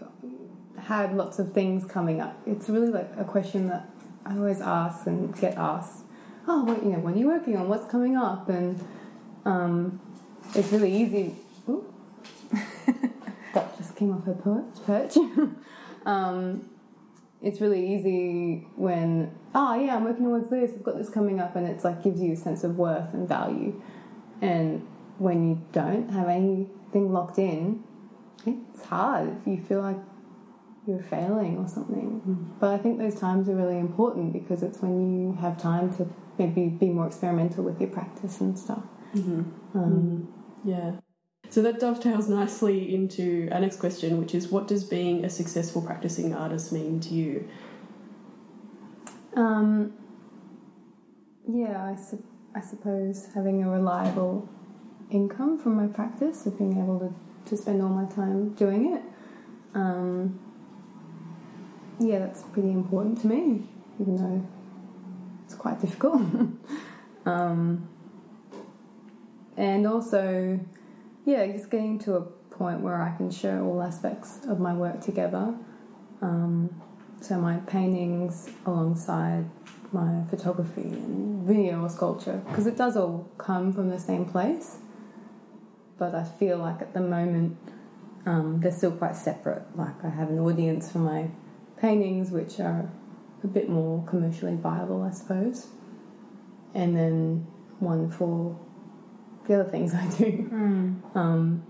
had 0.78 1.16
lots 1.16 1.38
of 1.38 1.52
things 1.52 1.84
coming 1.84 2.20
up. 2.20 2.40
It's 2.46 2.68
really 2.68 2.88
like 2.88 3.10
a 3.16 3.24
question 3.24 3.68
that 3.68 3.88
I 4.24 4.36
always 4.36 4.60
ask 4.60 5.06
and 5.06 5.38
get 5.38 5.56
asked. 5.56 6.04
Oh, 6.48 6.64
what 6.64 6.82
you 6.82 6.90
know? 6.90 6.98
What 6.98 7.14
are 7.14 7.18
you 7.18 7.26
working 7.26 7.56
on? 7.56 7.68
What's 7.68 7.90
coming 7.90 8.16
up? 8.16 8.48
And 8.48 8.84
um, 9.44 10.00
it's 10.54 10.72
really 10.72 10.94
easy. 10.94 11.34
That 13.56 13.74
just 13.78 13.96
came 13.96 14.12
off 14.12 14.24
her 14.24 14.34
perch. 14.34 14.84
perch. 14.84 15.16
um, 16.06 16.68
it's 17.40 17.58
really 17.58 17.94
easy 17.94 18.68
when 18.76 19.34
oh 19.54 19.74
yeah, 19.74 19.96
I'm 19.96 20.04
working 20.04 20.24
towards 20.24 20.50
this. 20.50 20.72
I've 20.74 20.82
got 20.82 20.98
this 20.98 21.08
coming 21.08 21.40
up, 21.40 21.56
and 21.56 21.66
it's 21.66 21.82
like 21.82 22.02
gives 22.02 22.20
you 22.20 22.34
a 22.34 22.36
sense 22.36 22.64
of 22.64 22.76
worth 22.76 23.14
and 23.14 23.26
value. 23.26 23.80
And 24.42 24.86
when 25.16 25.48
you 25.48 25.62
don't 25.72 26.10
have 26.10 26.28
anything 26.28 27.14
locked 27.14 27.38
in, 27.38 27.82
it's 28.44 28.84
hard 28.84 29.38
if 29.40 29.46
you 29.46 29.58
feel 29.58 29.80
like 29.80 29.96
you're 30.86 31.02
failing 31.02 31.58
or 31.58 31.68
something. 31.68 32.54
But 32.60 32.70
I 32.70 32.78
think 32.78 32.98
those 32.98 33.14
times 33.14 33.48
are 33.48 33.54
really 33.56 33.78
important 33.78 34.32
because 34.32 34.62
it's 34.62 34.80
when 34.80 35.20
you 35.20 35.32
have 35.40 35.60
time 35.60 35.94
to 35.96 36.08
maybe 36.38 36.68
be 36.68 36.88
more 36.90 37.06
experimental 37.06 37.64
with 37.64 37.80
your 37.80 37.90
practice 37.90 38.40
and 38.40 38.58
stuff. 38.58 38.82
Um, 39.74 40.32
Yeah. 40.64 40.92
So 41.48 41.62
that 41.62 41.78
dovetails 41.78 42.28
nicely 42.28 42.92
into 42.94 43.48
our 43.52 43.60
next 43.60 43.76
question, 43.78 44.18
which 44.18 44.34
is 44.34 44.48
what 44.48 44.66
does 44.66 44.84
being 44.84 45.24
a 45.24 45.30
successful 45.30 45.80
practicing 45.80 46.34
artist 46.34 46.72
mean 46.72 46.98
to 47.00 47.14
you? 47.14 47.48
Um, 49.36 49.92
yeah, 51.48 51.84
I, 51.84 51.96
su- 51.96 52.24
I 52.54 52.60
suppose 52.60 53.28
having 53.34 53.62
a 53.62 53.70
reliable 53.70 54.48
income 55.10 55.58
from 55.58 55.76
my 55.76 55.86
practice 55.86 56.46
of 56.46 56.58
being 56.58 56.78
able 56.82 56.98
to, 56.98 57.14
to 57.50 57.56
spend 57.56 57.80
all 57.80 57.90
my 57.90 58.06
time 58.12 58.50
doing 58.54 58.92
it. 58.94 59.02
Um, 59.74 60.40
yeah, 61.98 62.18
that's 62.18 62.42
pretty 62.44 62.70
important 62.70 63.20
to 63.22 63.26
me, 63.26 63.62
even 64.00 64.16
though 64.16 64.46
it's 65.44 65.54
quite 65.54 65.80
difficult. 65.80 66.20
um, 67.26 67.88
and 69.56 69.86
also, 69.86 70.60
yeah, 71.24 71.46
just 71.46 71.70
getting 71.70 71.98
to 72.00 72.16
a 72.16 72.20
point 72.20 72.80
where 72.80 73.00
I 73.00 73.16
can 73.16 73.30
show 73.30 73.64
all 73.64 73.82
aspects 73.82 74.40
of 74.48 74.60
my 74.60 74.74
work 74.74 75.00
together. 75.00 75.54
Um, 76.20 76.82
so 77.20 77.38
my 77.38 77.56
paintings 77.58 78.50
alongside 78.66 79.48
my 79.92 80.22
photography 80.28 80.82
and 80.82 81.46
video 81.46 81.82
or 81.82 81.88
sculpture, 81.88 82.42
because 82.48 82.66
it 82.66 82.76
does 82.76 82.96
all 82.96 83.30
come 83.38 83.72
from 83.72 83.88
the 83.88 83.98
same 83.98 84.26
place. 84.26 84.78
But 85.98 86.14
I 86.14 86.24
feel 86.24 86.58
like 86.58 86.82
at 86.82 86.92
the 86.92 87.00
moment 87.00 87.56
um, 88.26 88.60
they're 88.60 88.72
still 88.72 88.92
quite 88.92 89.16
separate. 89.16 89.64
Like 89.76 90.04
I 90.04 90.10
have 90.10 90.28
an 90.28 90.38
audience 90.38 90.92
for 90.92 90.98
my 90.98 91.30
paintings, 91.80 92.30
which 92.30 92.58
are 92.60 92.90
a 93.44 93.46
bit 93.46 93.68
more 93.68 94.02
commercially 94.06 94.56
viable, 94.56 95.02
I 95.02 95.10
suppose, 95.10 95.68
and 96.74 96.96
then 96.96 97.46
one 97.78 98.10
for 98.10 98.58
the 99.46 99.60
other 99.60 99.70
things 99.70 99.94
I 99.94 100.08
do. 100.16 100.48
Um, 101.14 101.62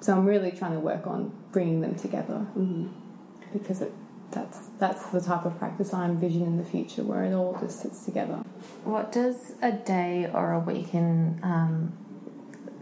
so 0.00 0.12
I'm 0.12 0.26
really 0.26 0.50
trying 0.52 0.72
to 0.72 0.80
work 0.80 1.06
on 1.06 1.32
bringing 1.52 1.80
them 1.80 1.94
together 1.94 2.46
because 3.52 3.80
it, 3.82 3.92
that's 4.30 4.68
that's 4.78 5.06
the 5.06 5.20
type 5.20 5.44
of 5.46 5.58
practice 5.58 5.94
I 5.94 6.04
envision 6.04 6.42
in 6.42 6.58
the 6.58 6.64
future, 6.64 7.02
where 7.02 7.24
it 7.24 7.32
all 7.32 7.56
just 7.60 7.80
sits 7.80 8.04
together. 8.04 8.44
What 8.84 9.10
does 9.10 9.54
a 9.62 9.72
day 9.72 10.30
or 10.32 10.52
a 10.52 10.58
week 10.58 10.94
in 10.94 11.40
um, 11.42 11.96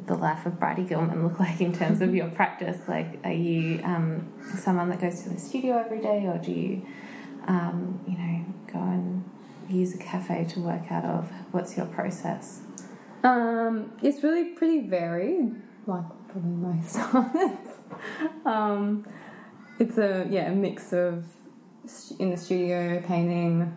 the 0.06 0.14
life 0.14 0.46
of 0.46 0.58
Bridie 0.58 0.84
Gilman 0.84 1.22
look 1.22 1.38
like 1.40 1.60
in 1.60 1.72
terms 1.72 2.00
of 2.00 2.14
your 2.14 2.28
practice? 2.28 2.78
Like, 2.88 3.18
are 3.24 3.32
you 3.32 3.80
um, 3.82 4.32
someone 4.58 4.88
that 4.90 5.00
goes 5.00 5.22
to 5.22 5.30
the 5.30 5.38
studio 5.40 5.78
every 5.78 6.00
day, 6.00 6.26
or 6.26 6.38
do 6.38 6.52
you, 6.52 6.86
um, 7.46 8.00
you 8.06 8.16
know, 8.16 8.44
go 8.72 8.78
and 8.78 9.24
use 9.68 9.94
a 9.94 9.98
cafe 9.98 10.44
to 10.50 10.60
work 10.60 10.90
out 10.90 11.04
of? 11.04 11.30
What's 11.50 11.76
your 11.76 11.86
process? 11.86 12.60
Um, 13.22 13.92
it's 14.02 14.22
really 14.22 14.50
pretty 14.50 14.86
varied, 14.86 15.56
like 15.86 16.04
probably 16.28 16.50
most 16.50 16.96
artists. 17.12 17.72
um, 18.44 19.06
it's 19.78 19.98
a 19.98 20.26
yeah 20.30 20.50
a 20.50 20.54
mix 20.54 20.92
of 20.92 21.24
in 22.18 22.30
the 22.30 22.36
studio 22.36 23.02
painting. 23.06 23.76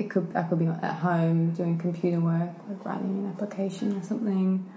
It 0.00 0.10
could 0.10 0.26
I 0.34 0.42
could 0.42 0.58
be 0.58 0.66
at 0.66 0.96
home 1.08 1.50
doing 1.52 1.78
computer 1.78 2.20
work, 2.20 2.50
like 2.68 2.84
writing 2.84 3.24
an 3.24 3.26
application 3.32 3.96
or 3.98 4.02
something. 4.02 4.70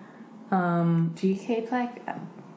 Um, 0.52 1.14
Do 1.16 1.28
you 1.28 1.36
keep 1.36 1.72
like 1.72 1.94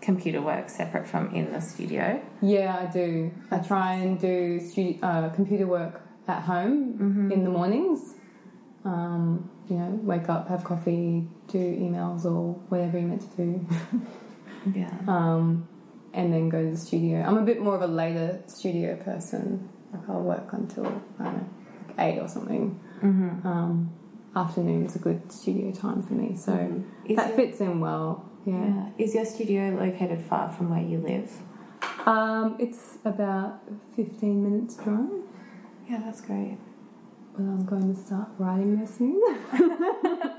computer 0.00 0.40
work 0.40 0.68
separate 0.70 1.06
from 1.06 1.24
in 1.34 1.52
the 1.52 1.60
studio? 1.60 2.22
yeah, 2.40 2.70
I 2.82 2.86
do. 2.92 3.32
I 3.50 3.58
try 3.58 3.94
and 3.94 4.18
do 4.20 4.60
studio, 4.60 4.98
uh, 5.02 5.28
computer 5.30 5.66
work 5.66 6.02
at 6.28 6.42
home 6.42 7.30
in 7.34 7.44
the 7.44 7.50
mornings. 7.50 8.14
Um, 8.84 9.50
you 9.68 9.76
know, 9.78 9.90
wake 10.02 10.28
up, 10.28 10.48
have 10.48 10.64
coffee, 10.64 11.28
do 11.48 11.58
emails 11.58 12.24
or 12.24 12.54
whatever 12.68 12.98
you're 12.98 13.08
meant 13.08 13.22
to 13.30 13.36
do, 13.36 13.66
Yeah. 14.74 14.90
um, 15.06 15.68
and 16.12 16.32
then 16.32 16.48
go 16.48 16.62
to 16.64 16.70
the 16.72 16.76
studio. 16.76 17.22
I'm 17.22 17.38
a 17.38 17.42
bit 17.42 17.60
more 17.62 17.74
of 17.76 17.82
a 17.82 17.86
later 17.86 18.42
studio 18.48 18.96
person. 18.96 19.68
Like 19.92 20.08
I'll 20.08 20.20
work 20.22 20.52
until 20.52 20.86
I 21.20 21.24
don't 21.24 21.36
know, 21.36 21.48
eight 21.98 22.18
or 22.18 22.28
something. 22.28 22.78
Um, 23.02 23.92
afternoon's 24.36 24.94
a 24.96 24.98
good 24.98 25.30
studio 25.32 25.72
time 25.72 26.02
for 26.02 26.14
me, 26.14 26.36
so 26.36 26.82
Is 27.04 27.16
that 27.16 27.30
it- 27.30 27.36
fits 27.36 27.60
in 27.60 27.80
well. 27.80 28.24
Yeah. 28.44 28.54
Yeah. 28.66 28.88
Is 28.98 29.14
your 29.14 29.24
studio 29.24 29.70
located 29.70 30.20
far 30.22 30.50
from 30.50 30.70
where 30.70 30.82
you 30.82 30.98
live? 30.98 31.30
Um, 32.06 32.56
it's 32.58 32.98
about 33.04 33.60
15 33.96 34.42
minutes 34.42 34.76
drive. 34.76 35.10
Yeah, 35.88 36.00
that's 36.04 36.20
great. 36.20 36.58
Well, 37.38 37.48
I'm 37.48 37.64
going 37.64 37.94
to 37.94 38.00
start 38.00 38.28
writing 38.38 38.78
this 38.78 38.96
soon. 38.96 39.20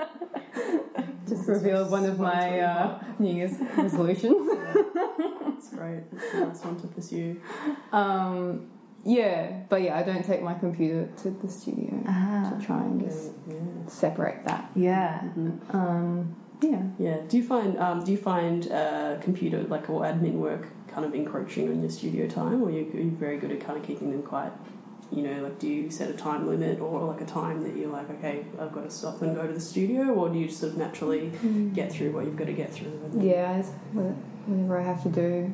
Just 1.27 1.47
revealed 1.47 1.89
one 1.89 2.05
of 2.05 2.19
my 2.19 2.59
uh, 2.59 2.99
New 3.19 3.33
Year's 3.33 3.53
resolutions. 3.77 4.35
That's 4.93 5.69
great. 5.69 6.03
That's 6.11 6.33
a 6.33 6.39
nice 6.45 6.63
one 6.65 6.79
to 6.81 6.87
pursue. 6.87 7.41
Um, 7.91 8.69
yeah, 9.03 9.61
but 9.69 9.81
yeah, 9.81 9.97
I 9.97 10.03
don't 10.03 10.23
take 10.25 10.41
my 10.41 10.53
computer 10.53 11.09
to 11.23 11.31
the 11.31 11.47
studio 11.47 12.01
Ah. 12.07 12.53
to 12.57 12.65
try 12.65 12.81
and 12.83 13.01
just 13.01 13.31
Yeah. 13.47 13.55
separate 13.87 14.43
that. 14.45 14.69
Yeah. 14.75 15.23
Um, 15.71 16.35
yeah. 16.61 16.83
Yeah. 16.97 17.17
Do 17.27 17.37
you 17.37 17.43
find 17.43 17.77
um, 17.79 18.03
do 18.03 18.11
you 18.11 18.17
find 18.17 18.71
uh, 18.71 19.17
computer 19.21 19.63
like 19.63 19.89
or 19.89 20.01
admin 20.03 20.33
work 20.35 20.67
kind 20.87 21.05
of 21.05 21.13
encroaching 21.15 21.69
on 21.69 21.81
your 21.81 21.89
studio 21.89 22.27
time, 22.27 22.63
or 22.63 22.69
you, 22.71 22.81
are 22.93 22.99
you 23.01 23.11
very 23.11 23.37
good 23.37 23.51
at 23.51 23.59
kind 23.59 23.77
of 23.77 23.83
keeping 23.85 24.11
them 24.11 24.23
quiet? 24.23 24.53
You 25.11 25.23
know, 25.23 25.43
like 25.43 25.59
do 25.59 25.67
you 25.67 25.91
set 25.91 26.09
a 26.09 26.13
time 26.13 26.47
limit 26.47 26.79
or 26.79 27.01
like 27.01 27.21
a 27.21 27.25
time 27.25 27.61
that 27.63 27.75
you're 27.75 27.89
like, 27.91 28.09
okay, 28.09 28.45
I've 28.59 28.71
got 28.71 28.83
to 28.85 28.89
stop 28.89 29.21
and 29.21 29.35
go 29.35 29.45
to 29.45 29.53
the 29.53 29.59
studio, 29.59 30.03
or 30.13 30.29
do 30.29 30.39
you 30.39 30.49
sort 30.49 30.71
of 30.71 30.77
naturally 30.77 31.31
get 31.73 31.91
through 31.91 32.11
what 32.13 32.25
you've 32.25 32.37
got 32.37 32.47
to 32.47 32.53
get 32.53 32.71
through? 32.71 32.91
and- 33.11 33.21
Yeah, 33.23 33.57
it's, 33.57 33.69
whatever 33.91 34.79
I 34.79 34.83
have 34.83 35.03
to 35.03 35.09
do, 35.09 35.51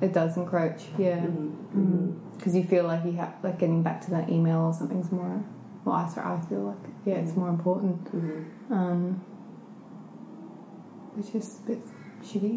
it 0.00 0.12
does 0.14 0.36
encroach. 0.36 0.84
Yeah, 0.96 1.18
Mhm, 1.18 1.52
mhm. 1.76 2.14
Because 2.36 2.54
you 2.54 2.64
feel 2.64 2.84
like 2.84 3.04
you 3.04 3.12
have 3.12 3.34
like 3.42 3.58
getting 3.58 3.82
back 3.82 4.00
to 4.06 4.10
that 4.10 4.28
email 4.28 4.58
or 4.60 4.72
something's 4.72 5.10
more. 5.12 5.42
Well, 5.84 5.94
I 5.96 6.08
sorry, 6.08 6.36
I 6.36 6.40
feel 6.48 6.60
like 6.62 6.90
yeah, 7.04 7.14
it's 7.14 7.34
more 7.36 7.48
important. 7.48 8.04
Mhm. 8.12 8.44
Um, 8.70 9.20
which 11.14 11.34
is 11.34 11.60
a 11.64 11.66
bit 11.68 11.80
shitty. 12.22 12.56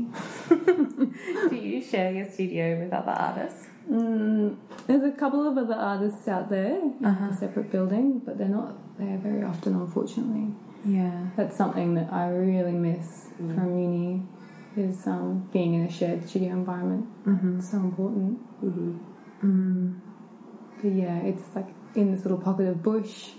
Do 1.50 1.56
you 1.56 1.82
share 1.82 2.12
your 2.12 2.26
studio 2.26 2.80
with 2.80 2.92
other 2.94 3.12
artists? 3.12 3.68
Mm, 3.90 4.56
there's 4.88 5.04
a 5.04 5.12
couple 5.12 5.48
of 5.48 5.58
other 5.58 5.74
artists 5.76 6.28
out 6.28 6.50
there 6.50 6.76
in 6.80 7.06
Uh-huh. 7.06 7.30
a 7.32 7.34
separate 7.36 7.72
building, 7.72 8.20
but 8.20 8.38
they're 8.38 8.48
not 8.62 8.74
there 9.00 9.18
very 9.18 9.44
often, 9.44 9.74
unfortunately. 9.76 10.54
Yeah. 10.86 11.28
That's 11.36 11.56
something 11.58 11.96
that 11.96 12.12
I 12.12 12.30
really 12.30 12.74
miss 12.74 13.28
Mm. 13.42 13.56
from 13.56 13.80
uni 13.80 14.24
is 14.76 15.08
um, 15.08 15.48
being 15.54 15.74
in 15.74 15.86
a 15.86 15.92
shared 15.92 16.28
studio 16.28 16.50
environment. 16.52 17.06
Mm-hmm. 17.26 17.58
It's 17.60 17.72
so 17.72 17.78
important. 17.78 18.40
Mhm. 18.64 19.00
Mm. 19.44 20.00
But 20.82 20.92
yeah, 20.92 21.18
it's 21.20 21.44
like 21.56 21.68
in 21.96 22.14
this 22.14 22.24
little 22.24 22.38
pocket 22.38 22.68
of 22.68 22.82
bush, 22.84 23.30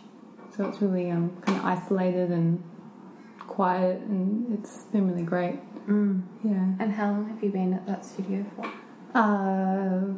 so 0.57 0.69
it's 0.69 0.81
really 0.83 1.11
um, 1.11 1.41
kind 1.43 1.59
of 1.59 1.65
isolated 1.65 2.31
and 2.31 2.63
quiet, 3.39 4.01
and 4.03 4.59
it's 4.59 4.85
been 4.85 5.09
really 5.09 5.23
great. 5.23 5.59
Mm. 5.87 6.23
Yeah. 6.43 6.75
And 6.79 6.93
how 6.93 7.13
long 7.13 7.29
have 7.29 7.43
you 7.43 7.51
been 7.51 7.75
at 7.75 7.87
that 7.87 8.05
studio 8.05 8.45
for? 8.57 8.67
Uh, 9.15 10.15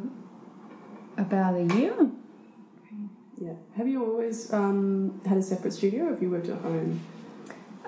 about 1.17 1.55
a 1.55 1.75
year. 1.75 2.09
Yeah. 3.37 3.53
Have 3.75 3.87
you 3.87 4.05
always 4.05 4.53
um, 4.53 5.21
had 5.25 5.37
a 5.37 5.41
separate 5.41 5.73
studio, 5.73 6.05
or 6.05 6.09
have 6.11 6.21
you 6.21 6.29
worked 6.29 6.49
at 6.49 6.59
home? 6.59 7.01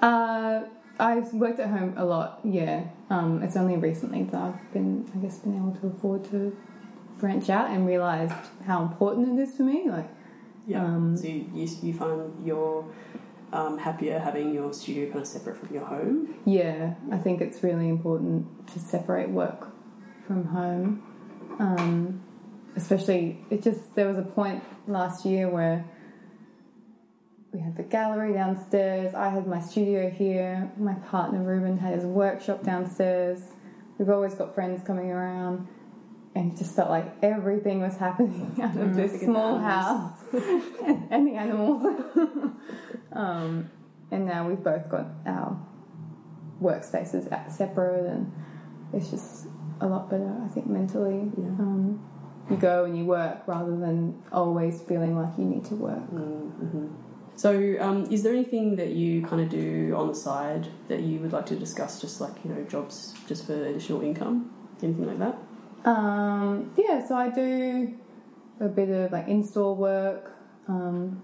Uh, 0.02 0.64
I've 1.00 1.34
worked 1.34 1.60
at 1.60 1.70
home 1.70 1.94
a 1.98 2.06
lot. 2.06 2.40
Yeah. 2.44 2.86
Um, 3.10 3.44
it's 3.44 3.56
only 3.56 3.78
recently 3.78 4.24
that 4.24 4.36
I've 4.36 4.74
been, 4.74 5.10
I 5.14 5.20
guess, 5.20 5.38
been 5.40 5.56
able 5.56 5.75
to 5.82 5.88
afford 5.88 6.25
to 6.32 6.56
branch 7.18 7.50
out 7.50 7.70
and 7.70 7.88
realised 7.88 8.34
how 8.66 8.82
important 8.84 9.40
it 9.40 9.44
is 9.44 9.56
for 9.56 9.64
me. 9.64 9.90
Like, 9.90 10.10
Yeah. 10.68 10.84
Um, 10.84 11.16
so 11.18 11.28
you, 11.28 11.50
you, 11.54 11.68
you 11.82 11.94
find 11.94 12.46
you're 12.46 12.86
um, 13.54 13.78
happier 13.78 14.20
having 14.20 14.54
your 14.54 14.74
studio 14.74 15.06
kind 15.08 15.22
of 15.22 15.28
separate 15.28 15.58
from 15.58 15.74
your 15.74 15.86
home. 15.86 16.36
yeah, 16.46 16.96
I 17.12 17.18
think 17.18 17.42
it's 17.42 17.64
really 17.64 17.88
important 17.90 18.68
to 18.74 18.80
separate 18.80 19.30
work 19.30 19.68
from 20.28 20.46
home. 20.46 21.04
Um, 21.60 22.24
especially, 22.76 23.40
it 23.50 23.64
just 23.64 23.96
there 23.96 24.08
was 24.08 24.18
a 24.18 24.24
point 24.24 24.64
last 24.88 25.26
year 25.26 25.50
where 25.50 25.86
we 27.54 27.62
had 27.62 27.78
the 27.78 27.84
gallery 27.84 28.34
downstairs. 28.34 29.16
I 29.16 29.30
had 29.30 29.48
my 29.48 29.62
studio 29.62 30.10
here. 30.10 30.70
My 30.78 30.96
partner 30.96 31.42
Ruben 31.42 31.78
had 31.78 31.94
his 31.94 32.04
workshop 32.04 32.64
downstairs. 32.64 33.40
We've 33.98 34.10
always 34.10 34.34
got 34.34 34.54
friends 34.54 34.86
coming 34.86 35.10
around, 35.10 35.70
and 36.36 36.51
it 36.51 36.58
just 36.58 36.75
felt 36.75 36.89
like 36.89 37.15
everything 37.24 37.82
was 37.82 37.96
happening 37.96 38.58
out 38.62 38.75
of 38.75 38.94
this 38.94 39.22
small 39.22 39.58
house 39.58 40.20
and, 40.34 41.08
and 41.10 41.27
the 41.27 41.36
animals. 41.36 41.82
um, 43.13 43.72
and 44.12 44.25
now 44.25 44.48
we've 44.48 44.63
both 44.63 44.89
got 44.89 45.08
our 45.25 45.58
workspaces 46.62 47.32
at- 47.32 47.51
separate, 47.51 48.06
and 48.06 48.32
it's 48.94 49.10
just 49.10 49.48
a 49.80 49.88
lot 49.88 50.10
better, 50.10 50.42
I 50.44 50.48
think, 50.50 50.68
mentally. 50.68 51.32
Yeah. 51.38 51.46
Um, 51.60 52.06
you 52.50 52.58
go 52.58 52.86
and 52.86 52.96
you 52.96 53.06
work 53.06 53.39
rather 53.48 53.75
than 53.75 54.22
always 54.32 54.82
feeling 54.82 55.18
like 55.18 55.36
you 55.38 55.46
need 55.46 55.65
to 55.65 55.75
work. 55.75 56.12
Mm-hmm. 56.12 56.88
So, 57.36 57.75
um, 57.79 58.05
is 58.12 58.24
there 58.24 58.33
anything 58.33 58.75
that 58.75 58.90
you 58.90 59.25
kind 59.25 59.42
of 59.42 59.50
do 59.50 59.94
on 59.98 60.07
the 60.07 60.16
side 60.16 60.68
that 60.88 61.01
you 61.01 61.20
would 61.20 61.33
like 61.33 61.48
to 61.48 61.55
discuss, 61.55 62.00
just 62.00 62.22
like 62.22 62.33
you 62.44 62.51
know, 62.51 62.64
jobs 62.64 63.14
just 63.27 63.48
for 63.48 63.53
additional 63.53 64.01
income, 64.01 64.53
anything 64.83 65.07
like 65.07 65.20
that? 65.20 65.38
Um, 65.86 66.74
yeah, 66.76 67.06
so 67.08 67.16
I 67.16 67.30
do 67.30 67.96
a 68.60 68.68
bit 68.68 68.90
of 68.90 69.12
like 69.12 69.28
in-store 69.28 69.76
work 69.76 70.36
um, 70.68 71.22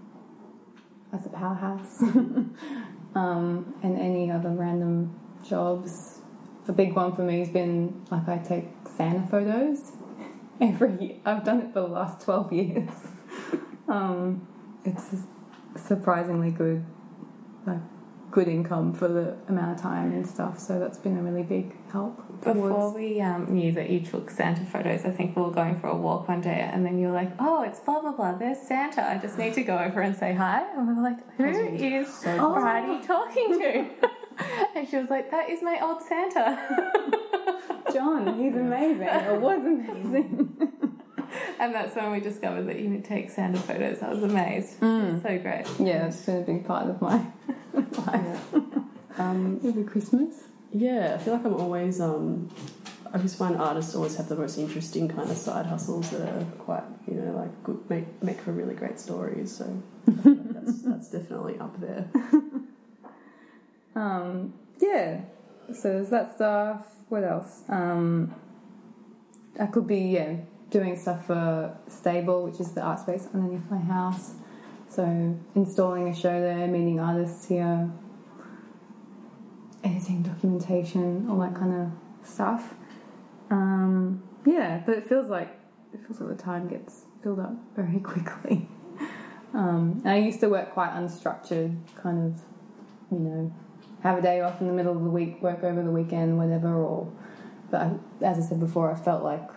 the 1.12 1.30
powerhouse, 1.30 2.02
um, 3.16 3.76
and 3.84 4.00
any 4.00 4.32
other 4.32 4.50
random 4.50 5.20
jobs. 5.44 6.20
A 6.68 6.74
big 6.74 6.96
one 6.96 7.16
for 7.16 7.24
me 7.24 7.40
has 7.40 7.50
been 7.50 8.06
like 8.12 8.30
I 8.30 8.38
take 8.38 8.66
Santa 8.96 9.28
photos 9.28 9.94
every 10.62 10.96
year. 11.04 11.16
I've 11.26 11.44
done 11.44 11.62
it 11.62 11.74
for 11.74 11.82
the 11.82 11.88
last 11.88 12.22
twelve 12.22 12.54
years. 12.54 12.92
um, 13.90 14.48
it's 14.86 15.16
surprisingly 15.76 16.52
good, 16.52 16.86
like 17.66 17.82
good 18.32 18.48
income 18.48 18.94
for 18.94 19.08
the 19.08 19.36
amount 19.50 19.76
of 19.76 19.82
time 19.82 20.12
and 20.14 20.26
stuff. 20.26 20.58
So 20.58 20.80
that's 20.80 20.98
been 20.98 21.18
a 21.18 21.22
really 21.22 21.44
big 21.44 21.76
help. 21.92 22.18
Before 22.42 22.70
towards- 22.70 22.96
we 22.96 23.22
um, 23.22 23.54
knew 23.54 23.72
that 23.74 23.90
you 23.90 24.00
took 24.00 24.32
Santa 24.32 24.66
photos, 24.66 25.06
I 25.06 25.12
think 25.12 25.36
we 25.36 25.44
were 25.44 25.52
going 25.52 25.78
for 25.80 25.88
a 25.88 25.96
walk 25.96 26.28
one 26.28 26.42
day, 26.42 26.68
and 26.74 26.86
then 26.86 26.98
you 26.98 27.08
were 27.08 27.14
like, 27.14 27.32
"Oh, 27.40 27.62
it's 27.64 27.80
blah 27.82 28.02
blah 28.02 28.14
blah. 28.14 28.34
There's 28.38 28.58
Santa. 28.60 29.04
I 29.08 29.18
just 29.18 29.38
need 29.38 29.54
to 29.56 29.64
go 29.64 29.78
over 29.78 30.02
and 30.02 30.16
say 30.16 30.34
hi." 30.34 30.64
And 30.76 30.88
we 30.88 30.94
were 30.96 31.04
like, 31.04 31.20
"Who 31.38 31.46
is 31.46 32.08
So 32.14 32.54
Bridie 32.54 33.06
talking 33.06 33.60
to?" 33.60 33.86
and 34.76 34.88
she 34.90 34.98
was 34.98 35.10
like, 35.10 35.30
"That 35.30 35.50
is 35.50 35.62
my 35.62 35.80
old 35.82 36.02
Santa." 36.02 36.58
John, 37.94 38.40
he's 38.40 38.56
amazing. 38.56 39.02
It 39.08 39.42
was 39.42 39.64
amazing. 39.66 40.58
and 41.60 41.74
that's 41.74 41.96
when 41.96 42.12
we 42.12 42.20
discovered 42.20 42.64
that 42.64 42.80
you 42.80 42.90
would 42.90 43.06
take 43.06 43.30
Santa 43.30 43.60
photos. 43.60 44.02
I 44.02 44.10
was 44.14 44.24
amazed. 44.24 44.80
Mm. 44.80 45.22
So 45.22 45.38
great. 45.40 45.66
Yeah, 45.80 46.08
it's 46.08 46.22
been 46.26 46.38
a 46.38 46.42
big 46.42 46.66
part 46.66 46.90
of 46.90 47.02
my 47.02 47.26
life. 47.74 48.54
Um, 49.18 49.60
Every 49.66 49.84
Christmas. 49.84 50.44
yeah, 50.72 51.16
I 51.20 51.24
feel 51.24 51.34
like 51.36 51.46
I'm 51.46 51.54
always. 51.56 52.00
Um, 52.02 52.50
I 53.14 53.18
just 53.18 53.38
find 53.38 53.58
artists 53.58 53.94
always 53.94 54.16
have 54.16 54.30
the 54.30 54.38
most 54.38 54.58
interesting 54.58 55.10
kind 55.10 55.30
of 55.30 55.36
side 55.36 55.66
hustles 55.66 56.10
that 56.12 56.22
are 56.22 56.46
quite, 56.60 56.84
you 57.08 57.16
know, 57.16 57.36
like 57.36 57.64
good, 57.64 57.90
make 57.90 58.24
make 58.24 58.40
for 58.40 58.54
really 58.54 58.74
great 58.74 59.00
stories. 59.00 59.54
So 59.54 59.66
like 60.06 60.54
that's 60.54 60.82
that's 60.82 61.12
definitely 61.12 61.60
up 61.60 61.80
there. 61.82 62.08
Um, 63.96 64.54
yeah. 64.80 65.22
So 65.74 65.90
there's 65.90 66.10
that 66.10 66.34
stuff. 66.36 66.86
What 67.10 67.24
else? 67.26 67.64
Um, 67.68 68.34
I 69.60 69.66
could 69.66 69.88
be 69.88 70.00
yeah 70.00 70.36
doing 70.72 70.98
stuff 70.98 71.28
for 71.28 71.78
Stable, 71.88 72.44
which 72.44 72.60
is 72.60 72.72
the 72.72 72.82
art 72.82 73.00
space 73.00 73.28
underneath 73.34 73.70
my 73.70 73.78
house. 73.78 74.34
So 74.90 75.38
installing 75.54 76.08
a 76.08 76.16
show 76.16 76.42
there, 76.42 76.68
meeting 76.68 77.00
artists 77.00 77.48
here, 77.48 77.92
editing 79.84 80.24
documentation, 80.24 81.30
all 81.30 81.40
that 81.40 81.56
kind 81.56 81.74
of 81.74 82.28
stuff. 82.28 82.74
Um, 83.50 84.24
yeah, 84.46 84.82
but 84.86 84.98
it 84.98 85.08
feels 85.08 85.30
like 85.30 85.60
it 85.94 86.00
feels 86.08 86.20
like 86.22 86.38
the 86.38 86.42
time 86.42 86.68
gets 86.68 87.04
filled 87.22 87.40
up 87.40 87.54
very 87.76 88.00
quickly. 88.04 88.68
Um, 89.54 90.02
I 90.06 90.18
used 90.18 90.40
to 90.40 90.50
work 90.50 90.72
quite 90.72 90.92
unstructured, 90.92 91.78
kind 92.02 92.34
of, 92.34 92.42
you 93.12 93.20
know, 93.20 93.54
have 94.02 94.18
a 94.18 94.22
day 94.22 94.40
off 94.40 94.62
in 94.62 94.68
the 94.68 94.74
middle 94.74 94.96
of 94.96 95.04
the 95.04 95.10
week, 95.10 95.42
work 95.42 95.64
over 95.64 95.84
the 95.84 95.92
weekend, 95.92 96.38
whatever. 96.38 96.74
Or, 96.74 97.12
but 97.70 97.82
I, 97.82 98.26
as 98.26 98.38
I 98.40 98.50
said 98.50 98.62
before, 98.62 98.92
I 98.92 98.96
felt 98.96 99.24
like 99.24 99.50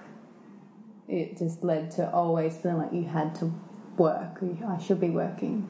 it 1.08 1.36
just 1.38 1.62
led 1.64 1.90
to 1.92 2.10
always 2.10 2.56
feeling 2.56 2.78
like 2.78 2.92
you 2.92 3.04
had 3.04 3.34
to 3.36 3.52
work. 3.96 4.38
you- 4.42 4.58
I 4.66 4.78
should 4.78 5.00
be 5.00 5.10
working, 5.10 5.68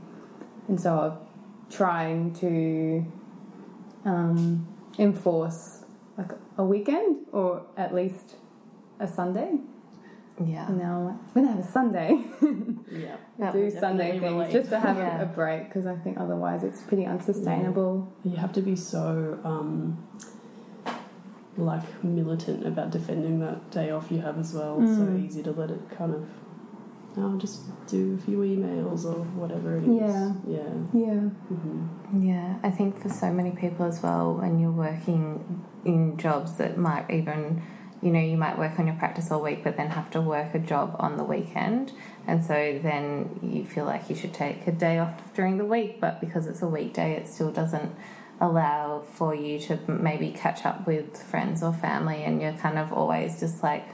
and 0.68 0.80
so 0.80 0.98
I'm 0.98 1.18
trying 1.70 2.32
to 2.34 3.04
um, 4.04 4.66
enforce 4.98 5.84
like 6.16 6.30
a 6.58 6.64
weekend 6.64 7.26
or 7.32 7.62
at 7.76 7.94
least 7.94 8.36
a 9.00 9.08
Sunday. 9.08 9.58
Yeah. 10.44 10.66
And 10.68 10.78
now 10.78 10.96
I'm 10.98 11.04
like, 11.06 11.14
I'm 11.14 11.34
gonna 11.34 11.48
have 11.56 11.64
a 11.64 11.70
Sunday. 11.70 12.24
Yeah. 12.90 13.16
That 13.38 13.52
do 13.52 13.68
Sunday 13.70 14.12
things 14.12 14.22
relate. 14.22 14.52
just 14.52 14.68
to 14.70 14.78
have 14.78 14.96
Yeah. 14.96 15.20
a, 15.20 15.24
a 15.24 15.26
break 15.26 15.64
because 15.68 15.86
I 15.86 15.96
think 15.96 16.20
otherwise 16.20 16.62
it's 16.62 16.80
pretty 16.82 17.04
unsustainable. 17.04 18.12
You 18.22 18.36
have 18.36 18.52
to 18.52 18.60
be 18.62 18.76
so 18.76 19.40
um, 19.42 20.06
like 21.56 22.04
militant 22.04 22.66
about 22.66 22.90
defending 22.90 23.40
that 23.40 23.70
day 23.70 23.90
off 23.90 24.10
you 24.10 24.20
have 24.20 24.38
as 24.38 24.52
well. 24.52 24.82
It's 24.82 24.96
so 24.96 25.04
Mm. 25.04 25.24
easy 25.24 25.42
to 25.42 25.52
let 25.52 25.70
it 25.70 25.80
kind 25.90 26.14
of 26.14 26.26
oh, 27.16 27.36
just 27.38 27.62
do 27.86 28.14
a 28.14 28.18
few 28.24 28.38
emails 28.38 29.04
or 29.04 29.22
whatever 29.36 29.76
it 29.76 29.84
is. 29.84 29.88
Yeah. 29.88 30.32
Yeah. 30.48 30.72
Yeah. 30.92 31.20
hmm 31.48 31.86
Yeah, 32.22 32.56
I 32.64 32.70
think 32.70 33.00
for 33.00 33.08
so 33.08 33.30
many 33.32 33.52
people 33.52 33.86
as 33.86 34.02
well, 34.02 34.34
when 34.34 34.58
you're 34.58 34.72
working 34.72 35.62
in 35.84 36.16
jobs 36.16 36.56
that 36.56 36.76
might 36.76 37.08
even, 37.10 37.62
you 38.02 38.10
know, 38.10 38.18
you 38.18 38.36
might 38.36 38.58
work 38.58 38.80
on 38.80 38.88
your 38.88 38.96
practice 38.96 39.30
all 39.30 39.42
week, 39.42 39.62
but 39.62 39.76
then 39.76 39.90
have 39.90 40.10
to 40.10 40.20
work 40.20 40.54
a 40.56 40.58
job 40.58 40.96
on 40.98 41.16
the 41.16 41.22
weekend. 41.24 41.92
And 42.26 42.44
so 42.44 42.80
then 42.82 43.38
you 43.42 43.64
feel 43.64 43.84
like 43.84 44.10
you 44.10 44.16
should 44.16 44.34
take 44.34 44.66
a 44.66 44.72
day 44.72 44.98
off 44.98 45.32
during 45.34 45.58
the 45.58 45.64
week, 45.64 46.00
but 46.00 46.20
because 46.20 46.48
it's 46.48 46.62
a 46.62 46.66
weekday, 46.68 47.12
it 47.12 47.28
still 47.28 47.52
doesn't 47.52 47.94
allow 48.40 49.02
for 49.12 49.34
you 49.34 49.58
to 49.58 49.78
maybe 49.86 50.30
catch 50.30 50.64
up 50.66 50.86
with 50.86 51.22
friends 51.22 51.62
or 51.62 51.72
family, 51.72 52.22
and 52.24 52.40
you're 52.40 52.52
kind 52.52 52.78
of 52.78 52.92
always 52.92 53.40
just 53.40 53.62
like 53.62 53.86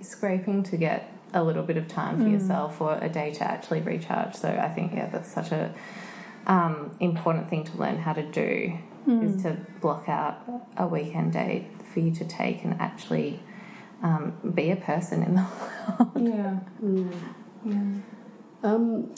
scraping 0.00 0.62
to 0.64 0.76
get 0.76 1.12
a 1.34 1.42
little 1.42 1.62
bit 1.62 1.76
of 1.76 1.88
time 1.88 2.22
for 2.22 2.28
yourself 2.28 2.80
or 2.80 2.98
a 3.00 3.08
day 3.08 3.32
to 3.32 3.44
actually 3.44 3.80
recharge. 3.80 4.34
So 4.34 4.48
I 4.48 4.68
think 4.68 4.92
yeah, 4.94 5.08
that's 5.08 5.32
such 5.32 5.50
a 5.50 5.74
um, 6.46 6.94
important 7.00 7.48
thing 7.48 7.64
to 7.64 7.76
learn 7.78 7.98
how 7.98 8.12
to 8.12 8.22
do 8.22 8.78
is 9.06 9.42
to 9.42 9.56
block 9.80 10.08
out 10.08 10.38
a 10.76 10.86
weekend 10.86 11.32
day 11.32 11.66
for 11.92 12.00
you 12.00 12.12
to 12.12 12.24
take 12.24 12.62
and 12.62 12.80
actually 12.80 13.40
um, 14.02 14.34
be 14.54 14.70
a 14.70 14.76
person 14.76 15.22
in 15.22 15.34
the 15.34 15.46
world. 15.98 16.28
Yeah. 16.28 16.58
Yeah. 17.64 17.84
Um, 18.62 19.14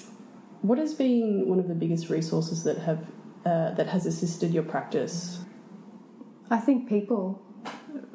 what 0.63 0.79
has 0.79 0.95
been 0.95 1.47
one 1.47 1.59
of 1.59 1.69
the 1.69 1.75
biggest 1.75 2.09
resources 2.09 2.65
that 2.65 2.79
have 2.79 3.11
uh, 3.45 3.71
that 3.73 3.89
has 3.89 4.07
assisted 4.07 4.53
your 4.53 4.63
practice? 4.63 5.41
I 6.51 6.59
think 6.59 6.89
people, 6.89 7.43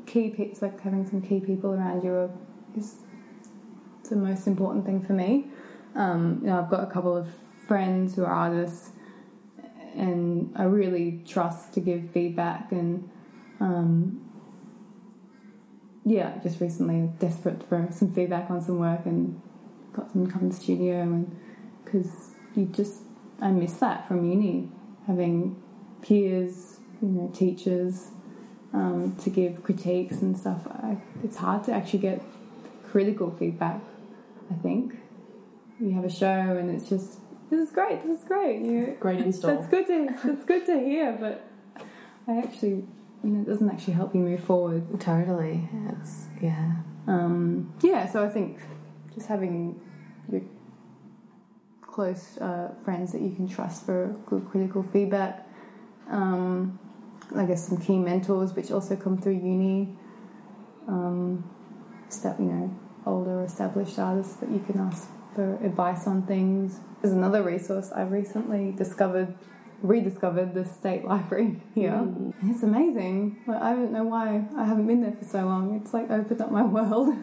key 0.05 0.29
people, 0.29 0.57
like 0.61 0.79
having 0.81 1.07
some 1.07 1.21
key 1.21 1.39
people 1.39 1.73
around 1.73 2.03
you 2.03 2.31
is 2.75 2.95
the 4.09 4.15
most 4.15 4.47
important 4.47 4.85
thing 4.85 5.01
for 5.01 5.13
me. 5.13 5.47
Um, 5.95 6.39
you 6.41 6.47
know, 6.47 6.59
I've 6.59 6.69
got 6.69 6.83
a 6.83 6.91
couple 6.91 7.15
of 7.15 7.27
friends 7.67 8.15
who 8.15 8.23
are 8.23 8.31
artists, 8.31 8.91
and 9.95 10.51
I 10.55 10.63
really 10.63 11.23
trust 11.27 11.73
to 11.73 11.79
give 11.79 12.09
feedback. 12.11 12.71
And 12.71 13.09
um, 13.59 14.29
yeah, 16.05 16.39
just 16.41 16.59
recently 16.61 17.09
desperate 17.19 17.63
for 17.67 17.87
some 17.91 18.11
feedback 18.11 18.49
on 18.49 18.61
some 18.61 18.79
work 18.79 19.05
and 19.05 19.41
got 19.93 20.13
them 20.13 20.25
to 20.25 20.31
come 20.31 20.49
to 20.49 20.55
the 20.55 20.61
studio, 20.61 21.01
and 21.01 21.39
because 21.83 22.35
you 22.55 22.65
just 22.65 23.01
I 23.41 23.51
miss 23.51 23.73
that 23.75 24.07
from 24.07 24.29
uni, 24.29 24.69
having 25.09 25.61
peers, 26.03 26.79
you 27.01 27.07
know, 27.09 27.27
teachers 27.33 28.09
um, 28.73 29.15
to 29.23 29.29
give 29.31 29.63
critiques 29.63 30.17
and 30.21 30.37
stuff. 30.37 30.61
I, 30.67 30.97
it's 31.23 31.37
hard 31.37 31.63
to 31.65 31.73
actually 31.73 31.99
get 31.99 32.21
critical 32.91 33.31
feedback. 33.31 33.81
I 34.51 34.53
think 34.53 34.95
you 35.81 35.91
have 35.95 36.05
a 36.05 36.11
show 36.11 36.27
and 36.27 36.69
it's 36.69 36.87
just 36.87 37.17
this 37.49 37.59
is 37.67 37.71
great, 37.71 38.03
this 38.03 38.19
is 38.19 38.23
great. 38.27 38.61
You, 38.63 38.95
Great 38.99 39.19
install. 39.21 39.55
that's 39.55 39.67
good 39.67 39.87
to 39.87 40.09
that's 40.23 40.43
good 40.45 40.65
to 40.67 40.79
hear, 40.79 41.17
but 41.19 41.43
I 42.27 42.37
actually 42.37 42.85
you 43.23 43.29
know 43.31 43.41
it 43.41 43.47
doesn't 43.47 43.69
actually 43.69 43.93
help 43.93 44.13
you 44.13 44.21
move 44.21 44.43
forward. 44.43 44.99
Totally. 44.99 45.67
It's 45.89 46.27
yeah. 46.39 46.73
Um, 47.07 47.73
yeah, 47.81 48.07
so 48.07 48.23
I 48.23 48.29
think 48.29 48.59
just 49.15 49.27
having 49.27 49.81
your 50.31 50.41
close 51.99 52.37
uh, 52.37 52.73
friends 52.85 53.11
that 53.11 53.19
you 53.19 53.31
can 53.35 53.45
trust 53.45 53.85
for 53.85 54.15
good 54.25 54.47
critical 54.49 54.81
feedback. 54.81 55.45
Um, 56.09 56.79
I 57.35 57.43
guess 57.43 57.67
some 57.67 57.77
key 57.77 57.97
mentors, 57.97 58.53
which 58.53 58.71
also 58.71 58.95
come 58.95 59.17
through 59.17 59.33
uni. 59.33 59.89
Um, 60.87 61.43
step, 62.07 62.39
you 62.39 62.45
know, 62.45 62.79
older 63.05 63.43
established 63.43 63.99
artists 63.99 64.35
that 64.37 64.49
you 64.49 64.59
can 64.59 64.79
ask 64.79 65.09
for 65.35 65.55
advice 65.55 66.07
on 66.07 66.21
things. 66.21 66.79
There's 67.01 67.13
another 67.13 67.43
resource 67.43 67.91
I 67.93 68.03
recently 68.03 68.71
discovered, 68.71 69.35
rediscovered 69.81 70.53
the 70.53 70.63
state 70.63 71.03
library 71.13 71.61
here. 71.75 71.91
And 71.91 72.33
It's 72.43 72.63
amazing. 72.63 73.43
Like, 73.45 73.61
I 73.61 73.73
don't 73.73 73.91
know 73.91 74.05
why 74.05 74.45
I 74.55 74.63
haven't 74.63 74.87
been 74.87 75.01
there 75.01 75.11
for 75.11 75.25
so 75.25 75.43
long. 75.43 75.75
It's 75.75 75.93
like 75.93 76.09
opened 76.09 76.39
up 76.39 76.49
my 76.49 76.63
world. 76.77 77.13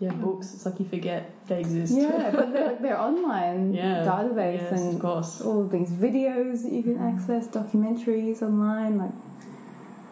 Yeah, 0.00 0.12
books. 0.12 0.54
It's 0.54 0.64
like 0.64 0.78
you 0.78 0.86
forget 0.86 1.30
they 1.48 1.60
exist. 1.60 1.92
yeah, 1.96 2.30
but 2.32 2.52
they're, 2.52 2.76
they're 2.80 3.00
online 3.00 3.74
Yeah. 3.82 4.04
database 4.04 4.62
Yes, 4.62 4.72
and 4.80 4.94
of 4.94 5.00
course. 5.00 5.40
all 5.40 5.62
of 5.62 5.70
these 5.72 5.90
videos 5.90 6.62
that 6.62 6.72
you 6.72 6.82
can 6.84 6.98
access, 6.98 7.48
documentaries 7.48 8.40
online, 8.42 8.98
like 8.98 9.10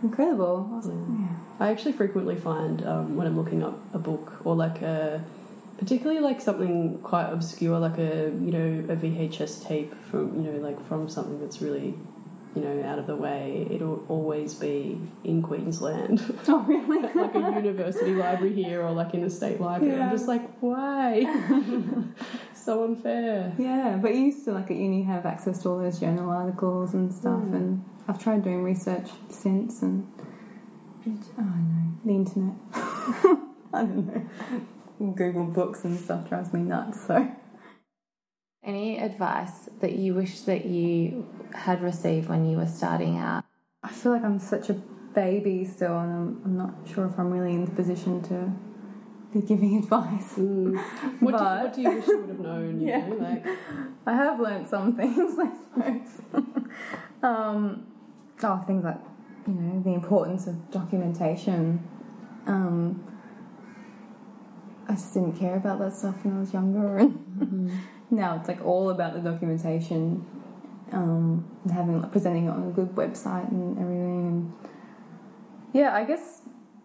incredible. 0.02 0.68
I 0.72 0.86
like, 0.86 1.20
yeah. 1.20 1.36
I 1.60 1.70
actually 1.70 1.92
frequently 1.92 2.36
find 2.36 2.84
um, 2.86 3.16
when 3.16 3.26
I'm 3.26 3.36
looking 3.36 3.62
up 3.62 3.78
a 3.94 3.98
book 3.98 4.44
or 4.44 4.54
like 4.56 4.82
a, 4.82 5.22
particularly 5.78 6.20
like 6.20 6.40
something 6.40 6.98
quite 7.02 7.28
obscure, 7.30 7.78
like 7.78 7.98
a 7.98 8.30
you 8.40 8.52
know 8.52 8.92
a 8.92 8.96
VHS 8.96 9.64
tape 9.66 9.94
from 10.10 10.34
you 10.44 10.50
know 10.50 10.58
like 10.58 10.84
from 10.88 11.08
something 11.08 11.40
that's 11.40 11.62
really 11.62 11.94
you 12.56 12.62
know 12.62 12.82
out 12.88 12.98
of 12.98 13.06
the 13.06 13.14
way. 13.16 13.66
It'll 13.70 14.04
always 14.08 14.54
be 14.54 14.98
in 15.24 15.42
Queensland, 15.42 16.20
Oh, 16.48 16.60
really? 16.62 17.02
like 17.14 17.34
a 17.34 17.38
university 17.62 18.14
library 18.14 18.54
here 18.54 18.82
or 18.82 18.90
like 18.92 19.12
in 19.14 19.22
a 19.24 19.30
state 19.30 19.60
library. 19.60 19.96
Yeah. 19.96 20.06
I'm 20.06 20.10
just 20.10 20.26
like, 20.26 20.42
why? 20.60 21.24
so 22.54 22.84
unfair. 22.84 23.52
Yeah, 23.58 23.98
but 24.00 24.14
you 24.14 24.22
used 24.22 24.44
to 24.46 24.52
like 24.52 24.70
at 24.70 24.76
uni 24.76 25.02
have 25.04 25.26
access 25.26 25.62
to 25.62 25.68
all 25.68 25.78
those 25.78 26.00
journal 26.00 26.30
articles 26.30 26.94
and 26.94 27.12
stuff, 27.12 27.40
Mm. 27.42 27.54
and 27.54 27.84
I've 28.08 28.18
tried 28.22 28.42
doing 28.44 28.62
research 28.62 29.08
since, 29.28 29.82
and 29.82 30.06
oh 31.06 31.10
no, 31.42 31.98
the 32.04 32.10
internet. 32.12 32.54
I 33.74 33.82
don't 33.84 34.06
know. 34.06 35.12
Google 35.14 35.44
books 35.44 35.84
and 35.84 35.98
stuff 36.00 36.28
drives 36.28 36.52
me 36.54 36.60
nuts. 36.60 37.06
So 37.06 37.28
Any 38.66 38.98
advice 38.98 39.68
that 39.80 39.92
you 39.92 40.14
wish 40.14 40.40
that 40.40 40.64
you 40.66 41.28
had 41.54 41.80
received 41.82 42.28
when 42.28 42.50
you 42.50 42.56
were 42.56 42.66
starting 42.66 43.16
out? 43.16 43.44
I 43.84 43.88
feel 43.92 44.10
like 44.12 44.24
I'm 44.24 44.40
such 44.40 44.68
a 44.70 44.74
baby 45.14 45.64
still, 45.64 45.96
and 45.98 46.12
I'm, 46.12 46.42
I'm 46.44 46.56
not 46.58 46.74
sure 46.92 47.06
if 47.06 47.16
I'm 47.18 47.30
really 47.30 47.54
in 47.54 47.64
the 47.64 47.70
position 47.70 48.20
to 48.24 48.52
be 49.32 49.40
giving 49.46 49.78
advice. 49.82 50.34
Mm. 50.34 50.76
What, 51.20 51.32
do, 51.32 51.38
But- 51.38 51.62
what 51.62 51.74
do 51.74 51.80
you 51.82 51.90
wish 51.92 52.06
you 52.08 52.18
would 52.18 52.28
have 52.30 52.40
known? 52.40 52.80
You 52.80 52.88
Yeah. 52.88 53.06
know, 53.06 53.14
like 53.16 53.46
I 54.06 54.12
have 54.14 54.40
learnt 54.40 54.68
some 54.68 54.96
things, 54.96 55.36
I 55.38 55.50
suppose. 55.62 56.44
um, 57.22 57.86
oh, 58.42 58.64
things 58.66 58.82
like, 58.84 58.98
you 59.46 59.54
know, 59.54 59.80
the 59.82 59.94
importance 59.94 60.48
of 60.48 60.70
documentation. 60.72 61.88
Um, 62.48 63.04
I 64.88 64.92
just 64.94 65.14
didn't 65.14 65.34
care 65.38 65.56
about 65.56 65.78
that 65.80 65.92
stuff 65.94 66.16
when 66.24 66.36
I 66.36 66.40
was 66.40 66.52
younger, 66.52 66.98
and 66.98 67.72
now 68.10 68.36
it's 68.36 68.48
like 68.48 68.64
all 68.64 68.90
about 68.90 69.14
the 69.14 69.20
documentation 69.20 70.24
um, 70.92 71.44
and 71.64 71.72
having 71.72 72.00
like 72.00 72.12
presenting 72.12 72.46
it 72.46 72.50
on 72.50 72.68
a 72.68 72.72
good 72.72 72.94
website 72.94 73.50
and 73.50 73.78
everything. 73.78 74.26
And 74.26 74.52
yeah, 75.72 75.94
I 75.94 76.04
guess 76.04 76.42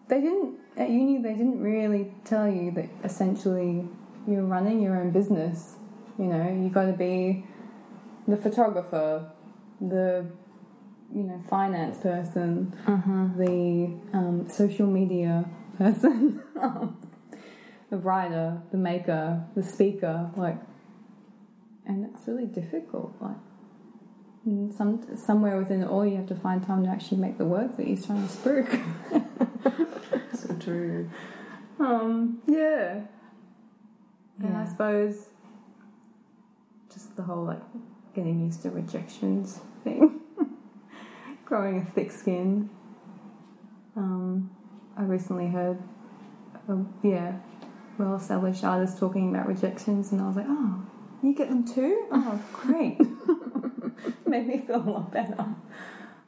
they 0.08 0.20
didn't 0.20 0.58
at 0.76 0.90
uni. 0.90 1.22
They 1.22 1.34
didn't 1.34 1.60
really 1.60 2.12
tell 2.24 2.48
you 2.48 2.70
that 2.72 2.88
essentially 3.04 3.88
you're 4.26 4.44
running 4.44 4.80
your 4.80 4.96
own 4.96 5.10
business. 5.10 5.76
You 6.18 6.26
know, 6.26 6.48
you 6.48 6.68
got 6.68 6.86
to 6.86 6.92
be 6.92 7.44
the 8.28 8.36
photographer, 8.36 9.30
the 9.80 10.26
you 11.14 11.22
know 11.22 11.42
finance 11.48 11.98
person, 11.98 12.74
the 12.86 14.16
um, 14.16 14.48
social 14.48 14.86
media 14.86 15.48
person, 15.78 16.42
the 17.90 17.96
writer, 17.96 18.60
the 18.70 18.78
maker, 18.78 19.44
the 19.54 19.62
speaker. 19.62 20.30
Like, 20.36 20.58
and 21.86 22.04
it's 22.04 22.26
really 22.26 22.46
difficult. 22.46 23.14
Like, 23.20 23.36
some 24.76 25.04
somewhere 25.16 25.58
within 25.58 25.82
it 25.82 25.88
all, 25.88 26.04
you 26.04 26.16
have 26.16 26.26
to 26.26 26.34
find 26.34 26.64
time 26.64 26.84
to 26.84 26.90
actually 26.90 27.18
make 27.18 27.38
the 27.38 27.44
work 27.44 27.76
that 27.76 27.86
you're 27.86 28.00
trying 28.00 28.26
to 28.26 28.32
spook. 28.32 28.68
so 30.34 30.54
true. 30.56 31.10
Um, 31.78 32.42
yeah. 32.46 33.02
And 34.40 34.56
I 34.56 34.66
suppose 34.66 35.28
just 36.92 37.16
the 37.16 37.22
whole 37.22 37.44
like 37.44 37.62
getting 38.14 38.44
used 38.44 38.62
to 38.62 38.70
rejections 38.70 39.60
thing, 39.84 40.20
growing 41.44 41.78
a 41.78 41.84
thick 41.84 42.10
skin. 42.10 42.68
Um, 43.96 44.50
I 44.96 45.02
recently 45.02 45.48
heard, 45.48 45.78
a, 46.68 46.78
yeah, 47.02 47.36
well 47.98 48.16
established 48.16 48.64
artists 48.64 48.98
talking 48.98 49.30
about 49.30 49.46
rejections, 49.46 50.12
and 50.12 50.20
I 50.20 50.26
was 50.26 50.36
like, 50.36 50.46
oh, 50.48 50.82
you 51.22 51.34
get 51.34 51.48
them 51.48 51.66
too? 51.66 52.06
Oh, 52.10 52.42
great. 52.52 52.98
Made 54.26 54.46
me 54.46 54.58
feel 54.58 54.76
a 54.76 54.90
lot 54.90 55.12
better. 55.12 55.46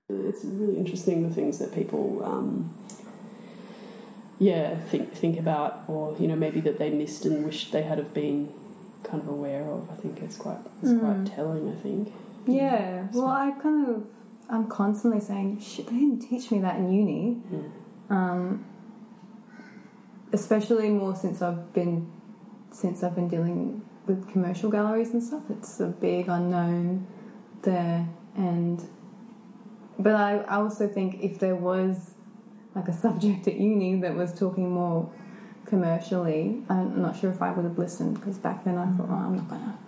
It's 0.08 0.44
really 0.44 0.76
interesting 0.76 1.28
the 1.28 1.34
things 1.34 1.58
that 1.58 1.74
people, 1.74 2.22
um, 2.24 2.72
yeah, 4.38 4.76
think 4.76 5.12
think 5.12 5.38
about, 5.38 5.84
or 5.88 6.16
you 6.18 6.28
know, 6.28 6.36
maybe 6.36 6.60
that 6.60 6.78
they 6.78 6.90
missed 6.90 7.24
and 7.24 7.44
wished 7.44 7.72
they 7.72 7.82
had 7.82 7.98
have 7.98 8.12
been 8.12 8.52
kind 9.02 9.22
of 9.22 9.28
aware 9.28 9.64
of. 9.64 9.90
I 9.90 9.94
think 9.94 10.20
it's 10.20 10.36
quite 10.36 10.58
it's 10.82 10.98
quite 11.00 11.26
telling. 11.26 11.72
I 11.72 11.80
think. 11.80 12.12
Yeah, 12.46 13.08
well, 13.12 13.28
I 13.28 13.52
kind 13.52 13.88
of, 13.88 14.06
I'm 14.50 14.68
constantly 14.68 15.20
saying, 15.20 15.60
shit, 15.60 15.86
they 15.86 15.94
didn't 15.94 16.20
teach 16.20 16.50
me 16.50 16.60
that 16.60 16.76
in 16.76 16.92
uni. 16.92 17.38
Um, 18.10 18.66
especially 20.32 20.90
more 20.90 21.16
since 21.16 21.40
I've 21.40 21.72
been, 21.72 22.12
since 22.70 23.02
I've 23.02 23.14
been 23.14 23.28
dealing 23.28 23.82
with 24.06 24.30
commercial 24.30 24.70
galleries 24.70 25.10
and 25.10 25.22
stuff. 25.22 25.42
It's 25.50 25.80
a 25.80 25.86
big 25.86 26.28
unknown 26.28 27.06
there, 27.62 28.08
and 28.36 28.82
but 29.98 30.14
I, 30.14 30.38
I 30.38 30.56
also 30.56 30.88
think 30.88 31.22
if 31.22 31.38
there 31.38 31.56
was 31.56 32.12
like 32.74 32.88
a 32.88 32.92
subject 33.04 33.46
at 33.48 33.54
uni 33.58 34.00
that 34.00 34.14
was 34.14 34.32
talking 34.32 34.70
more 34.70 35.10
commercially, 35.66 36.62
I'm 36.68 37.00
not 37.00 37.16
sure 37.18 37.30
if 37.30 37.40
I 37.40 37.52
would 37.52 37.64
have 37.64 37.78
listened 37.78 38.14
because 38.14 38.38
back 38.38 38.64
then 38.64 38.76
I 38.76 38.86
thought, 38.96 39.08
oh, 39.10 39.14
I'm 39.14 39.36
not 39.36 39.48
gonna 39.48 39.78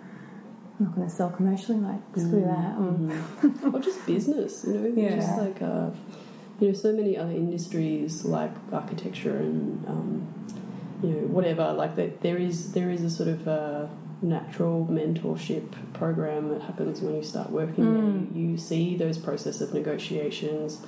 I'm 0.79 0.85
not 0.85 0.95
going 0.95 1.07
to 1.09 1.13
sell 1.13 1.29
commercially. 1.31 1.79
Like 1.79 2.01
screw 2.15 2.41
that. 2.41 2.75
Um, 2.77 3.09
Mhm. 3.41 3.73
or 3.73 3.79
just 3.79 4.05
business, 4.05 4.63
you 4.67 4.73
know, 4.73 5.01
Yeah. 5.01 5.15
just 5.15 5.37
like 5.37 5.61
uh, 5.61 5.89
you 6.59 6.67
know, 6.67 6.73
so 6.73 6.93
many 6.93 7.17
other 7.17 7.31
industries 7.31 8.25
like 8.25 8.51
architecture 8.71 9.37
and 9.37 9.85
um, 9.87 10.27
you 11.03 11.09
know 11.09 11.27
whatever. 11.27 11.73
Like 11.73 11.95
that, 11.95 12.21
there 12.21 12.37
is 12.37 12.73
there 12.73 12.89
is 12.91 13.03
a 13.03 13.09
sort 13.09 13.29
of 13.29 13.47
uh 13.47 13.87
natural 14.21 14.87
mentorship 14.89 15.65
program 15.93 16.49
that 16.49 16.61
happens 16.63 17.01
when 17.01 17.15
you 17.15 17.23
start 17.23 17.51
working 17.51 17.85
Mm. 17.85 18.33
there. 18.33 18.41
You 18.41 18.57
see 18.57 18.95
those 18.97 19.17
process 19.17 19.61
of 19.61 19.73
negotiations. 19.73 20.81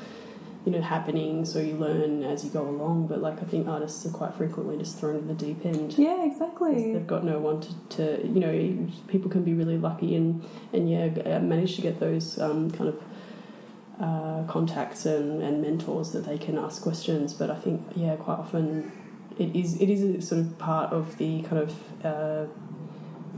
You 0.65 0.73
know, 0.73 0.81
happening, 0.81 1.45
so 1.45 1.59
you 1.59 1.75
learn 1.75 2.21
as 2.21 2.43
you 2.43 2.49
go 2.51 2.67
along. 2.67 3.07
But 3.07 3.21
like, 3.21 3.41
I 3.41 3.45
think 3.45 3.65
artists 3.67 4.05
are 4.05 4.09
quite 4.09 4.33
frequently 4.33 4.77
just 4.77 4.97
thrown 4.99 5.21
to 5.21 5.25
the 5.25 5.33
deep 5.33 5.65
end. 5.65 5.97
Yeah, 5.97 6.25
exactly. 6.25 6.91
They've 6.93 7.07
got 7.07 7.23
no 7.23 7.39
one 7.39 7.61
to, 7.61 7.73
to, 7.95 8.27
you 8.27 8.41
know, 8.41 8.87
people 9.07 9.31
can 9.31 9.43
be 9.45 9.53
really 9.53 9.77
lucky 9.77 10.15
and, 10.17 10.43
and 10.73 10.89
yeah, 10.91 11.05
uh, 11.25 11.39
manage 11.39 11.77
to 11.77 11.81
get 11.81 12.01
those 12.01 12.37
um, 12.39 12.69
kind 12.71 12.89
of 12.89 13.01
uh, 14.01 14.43
contacts 14.51 15.05
and, 15.05 15.41
and 15.41 15.61
mentors 15.61 16.11
that 16.11 16.25
they 16.25 16.37
can 16.37 16.57
ask 16.57 16.81
questions. 16.83 17.33
But 17.33 17.49
I 17.49 17.55
think, 17.55 17.81
yeah, 17.95 18.17
quite 18.17 18.39
often 18.39 18.91
it 19.37 19.55
is 19.55 19.79
it 19.81 19.89
is 19.89 20.03
a 20.03 20.21
sort 20.21 20.41
of 20.41 20.57
part 20.59 20.91
of 20.91 21.17
the 21.17 21.41
kind 21.43 21.61
of, 21.61 22.05
uh, 22.05 22.45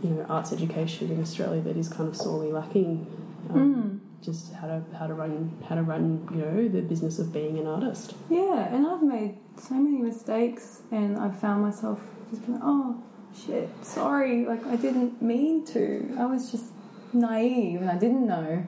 you 0.04 0.10
know, 0.10 0.26
arts 0.30 0.52
education 0.52 1.12
in 1.12 1.22
Australia 1.22 1.62
that 1.62 1.78
is 1.78 1.88
kind 1.90 2.08
of 2.10 2.16
sorely 2.16 2.52
lacking. 2.52 3.08
Um, 3.50 3.58
Mm. 3.58 4.00
Just 4.24 4.54
how 4.54 4.68
to 4.68 4.84
how 5.00 5.08
to 5.08 5.16
run 5.16 5.52
how 5.68 5.74
to 5.74 5.82
run 5.82 6.28
you 6.32 6.38
know 6.38 6.68
the 6.68 6.82
business 6.84 7.18
of 7.18 7.34
being 7.34 7.58
an 7.58 7.66
artist. 7.66 8.14
Yeah, 8.30 8.68
and 8.72 8.86
I've 8.86 9.02
made 9.02 9.38
so 9.58 9.74
many 9.74 9.98
mistakes, 9.98 10.84
and 10.92 11.18
I've 11.18 11.40
found 11.40 11.64
myself 11.64 12.00
just 12.30 12.46
being, 12.46 12.60
oh 12.62 13.02
shit, 13.36 13.68
sorry, 13.82 14.46
like 14.46 14.64
I 14.68 14.76
didn't 14.76 15.24
mean 15.24 15.66
to. 15.74 16.16
I 16.20 16.26
was 16.28 16.52
just 16.52 16.66
naive, 17.14 17.82
and 17.82 17.90
I 17.90 17.98
didn't 17.98 18.28
know. 18.28 18.64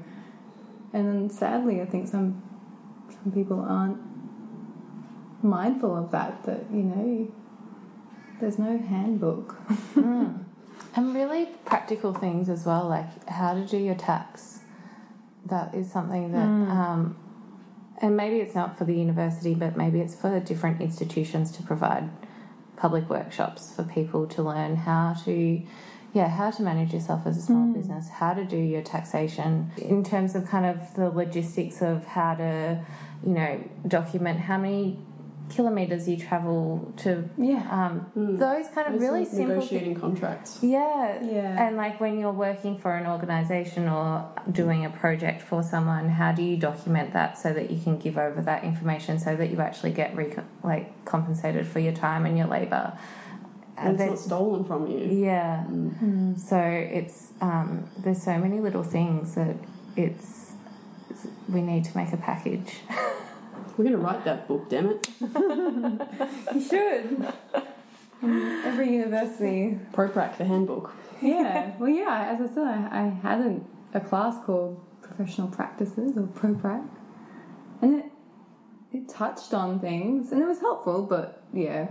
And 0.91 1.08
then 1.08 1.30
sadly, 1.30 1.82
I 1.82 1.86
think 1.86 2.08
some 2.08 2.41
some 3.12 3.32
people 3.32 3.60
aren't 3.62 4.00
mindful 5.43 5.96
of 5.96 6.10
that. 6.12 6.43
That 6.46 6.65
you 6.72 6.82
know, 6.82 7.32
there's 8.39 8.58
no 8.58 8.78
handbook. 8.78 9.56
Mm. 9.93 10.42
And 10.95 11.15
really 11.15 11.47
practical 11.65 12.13
things 12.13 12.49
as 12.49 12.65
well, 12.65 12.88
like 12.88 13.27
how 13.27 13.53
to 13.56 13.65
do 13.65 13.77
your 13.77 13.95
tax. 13.95 14.60
That 15.45 15.73
is 15.73 15.91
something 15.91 16.32
that, 16.32 16.47
Mm. 16.47 16.69
um, 16.69 17.15
and 18.01 18.15
maybe 18.15 18.38
it's 18.38 18.56
not 18.56 18.77
for 18.77 18.86
the 18.86 18.95
university, 18.95 19.56
but 19.56 19.75
maybe 19.75 19.99
it's 20.01 20.15
for 20.15 20.39
different 20.39 20.82
institutions 20.82 21.51
to 21.53 21.63
provide 21.63 22.10
public 22.75 23.10
workshops 23.10 23.73
for 23.75 23.84
people 23.84 24.27
to 24.27 24.43
learn 24.43 24.75
how 24.75 25.13
to, 25.25 25.62
yeah, 26.13 26.27
how 26.27 26.51
to 26.51 26.62
manage 26.62 26.93
yourself 26.93 27.25
as 27.25 27.38
a 27.38 27.41
small 27.41 27.65
Mm. 27.67 27.73
business, 27.73 28.10
how 28.10 28.34
to 28.34 28.45
do 28.45 28.58
your 28.58 28.82
taxation 28.82 29.71
in 29.77 30.03
terms 30.03 30.36
of 30.36 30.47
kind 30.47 30.65
of 30.65 30.93
the 30.95 31.10
logistics 31.10 31.82
of 31.82 32.06
how 32.06 32.36
to, 32.36 32.79
you 33.25 33.34
know, 33.34 33.58
document 33.88 34.39
how 34.41 34.58
many 34.58 34.99
kilometers 35.49 36.08
you 36.08 36.17
travel 36.17 36.93
to, 36.97 37.29
Yeah, 37.38 37.62
um, 37.69 38.06
Mm. 38.17 38.39
those 38.39 38.67
kind 38.69 38.88
of 38.88 38.93
It's 38.95 39.01
really 39.03 39.19
like 39.21 39.27
simple 39.29 39.47
things. 39.47 39.71
negotiating 39.71 39.95
contracts. 39.95 40.60
Yeah. 40.62 41.21
yeah, 41.21 41.65
And 41.67 41.75
like 41.77 41.99
when 41.99 42.17
you're 42.19 42.32
working 42.32 42.77
for 42.77 42.93
an 42.95 43.06
organization 43.08 43.88
or 43.89 44.25
doing 44.51 44.86
a 44.86 44.89
project 44.89 45.41
for 45.41 45.62
someone, 45.63 46.10
how 46.10 46.32
do 46.32 46.41
you 46.43 46.58
document 46.58 47.13
that 47.13 47.38
so 47.38 47.53
that 47.53 47.69
you 47.71 47.79
can 47.82 47.97
give 47.97 48.17
over 48.17 48.41
that 48.41 48.63
information 48.63 49.19
so 49.19 49.36
that 49.36 49.49
you 49.51 49.60
actually 49.60 49.91
get 49.91 50.15
recon 50.15 50.45
like 50.63 51.06
compensated 51.06 51.67
for 51.67 51.79
your 51.79 51.93
time 51.93 52.25
and 52.25 52.38
your 52.38 52.47
labor? 52.47 52.93
And 53.77 53.89
it's 53.89 53.97
then- 53.99 54.10
not 54.10 54.19
stolen 54.19 54.63
from 54.63 54.88
you. 54.88 54.99
yeah. 54.99 55.63
Mm. 55.69 55.99
Mm. 56.03 56.39
So 56.39 56.58
it's 56.58 57.34
um, 57.41 57.86
there's 58.03 58.21
so 58.21 58.38
many 58.38 58.60
little 58.60 58.84
things 58.84 59.36
that 59.36 59.56
it's 59.95 60.51
we 61.49 61.62
need 61.62 61.84
to 61.86 61.97
make 61.97 62.13
a 62.13 62.17
package. 62.17 62.75
We're 63.77 63.86
going 63.86 63.97
to 63.97 64.03
write 64.03 64.23
that 64.25 64.47
book, 64.47 64.69
damn 64.69 64.88
it. 64.89 65.09
you 66.53 66.62
should. 66.62 67.33
Every 68.21 68.93
university 68.93 69.79
ProPrac, 69.91 70.38
the 70.38 70.45
handbook. 70.45 70.93
yeah, 71.21 71.71
well, 71.79 71.89
yeah. 71.89 72.29
As 72.31 72.39
I 72.39 72.53
said, 72.53 72.63
I, 72.63 72.89
I 72.91 73.19
had 73.21 73.39
an, 73.39 73.65
a 73.93 73.99
class 73.99 74.38
called 74.45 74.79
Professional 75.01 75.47
Practices 75.47 76.15
or 76.17 76.23
ProPrac, 76.27 76.88
and 77.81 77.99
it 77.99 78.05
it 78.93 79.09
touched 79.09 79.53
on 79.53 79.79
things, 79.79 80.31
and 80.31 80.41
it 80.41 80.45
was 80.45 80.59
helpful. 80.59 81.03
But 81.03 81.43
yeah, 81.51 81.88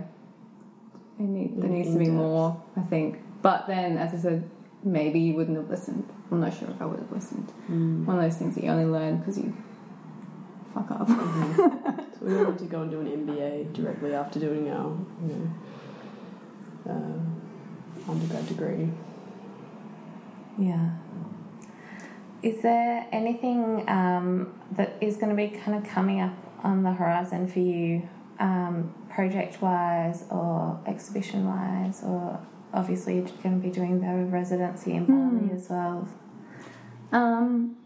it 1.19 1.23
need, 1.23 1.61
there 1.61 1.69
needs 1.69 1.91
to 1.91 1.99
be 1.99 2.05
in-depth. 2.05 2.17
more, 2.17 2.63
I 2.75 2.81
think. 2.81 3.19
But 3.41 3.67
then, 3.67 3.97
as 3.97 4.13
I 4.13 4.17
said, 4.17 4.49
maybe 4.83 5.19
you 5.19 5.35
wouldn't 5.35 5.57
have 5.57 5.69
listened. 5.69 6.09
I'm 6.31 6.39
not 6.39 6.57
sure 6.57 6.69
if 6.69 6.81
I 6.81 6.85
would 6.85 6.99
have 6.99 7.11
listened. 7.11 7.51
Mm. 7.69 8.05
One 8.05 8.17
of 8.17 8.23
those 8.23 8.37
things 8.37 8.55
that 8.55 8.63
you 8.63 8.71
only 8.71 8.85
learn 8.85 9.17
because 9.17 9.37
you 9.37 9.55
fuck 10.73 10.91
up. 10.91 11.07
So 12.19 12.27
we 12.27 12.35
wanted 12.35 12.59
to 12.59 12.65
go 12.65 12.81
and 12.83 12.91
do 12.91 13.01
an 13.01 13.07
MBA 13.07 13.73
directly 13.73 14.13
after 14.13 14.39
doing 14.39 14.69
our, 14.69 14.97
you 15.27 15.51
know, 16.85 16.91
uh, 16.91 18.11
undergrad 18.11 18.47
degree. 18.47 18.89
Yeah. 20.57 20.91
Is 22.41 22.61
there 22.61 23.07
anything 23.11 23.89
um, 23.89 24.53
that 24.71 24.95
is 25.01 25.17
going 25.17 25.29
to 25.29 25.35
be 25.35 25.49
kind 25.49 25.77
of 25.77 25.89
coming 25.89 26.21
up 26.21 26.35
on 26.63 26.83
the 26.83 26.91
horizon 26.91 27.47
for 27.47 27.59
you, 27.59 28.07
um, 28.39 28.93
project 29.09 29.61
wise 29.61 30.25
or 30.29 30.79
exhibition 30.85 31.45
wise, 31.45 32.03
or 32.03 32.39
obviously 32.73 33.15
you're 33.15 33.25
going 33.43 33.61
to 33.61 33.67
be 33.67 33.73
doing 33.73 34.01
the 34.01 34.25
residency 34.29 34.93
in. 34.93 35.05
Bali 35.05 35.53
as 35.53 35.69
well? 35.69 36.07
Um, 37.11 37.77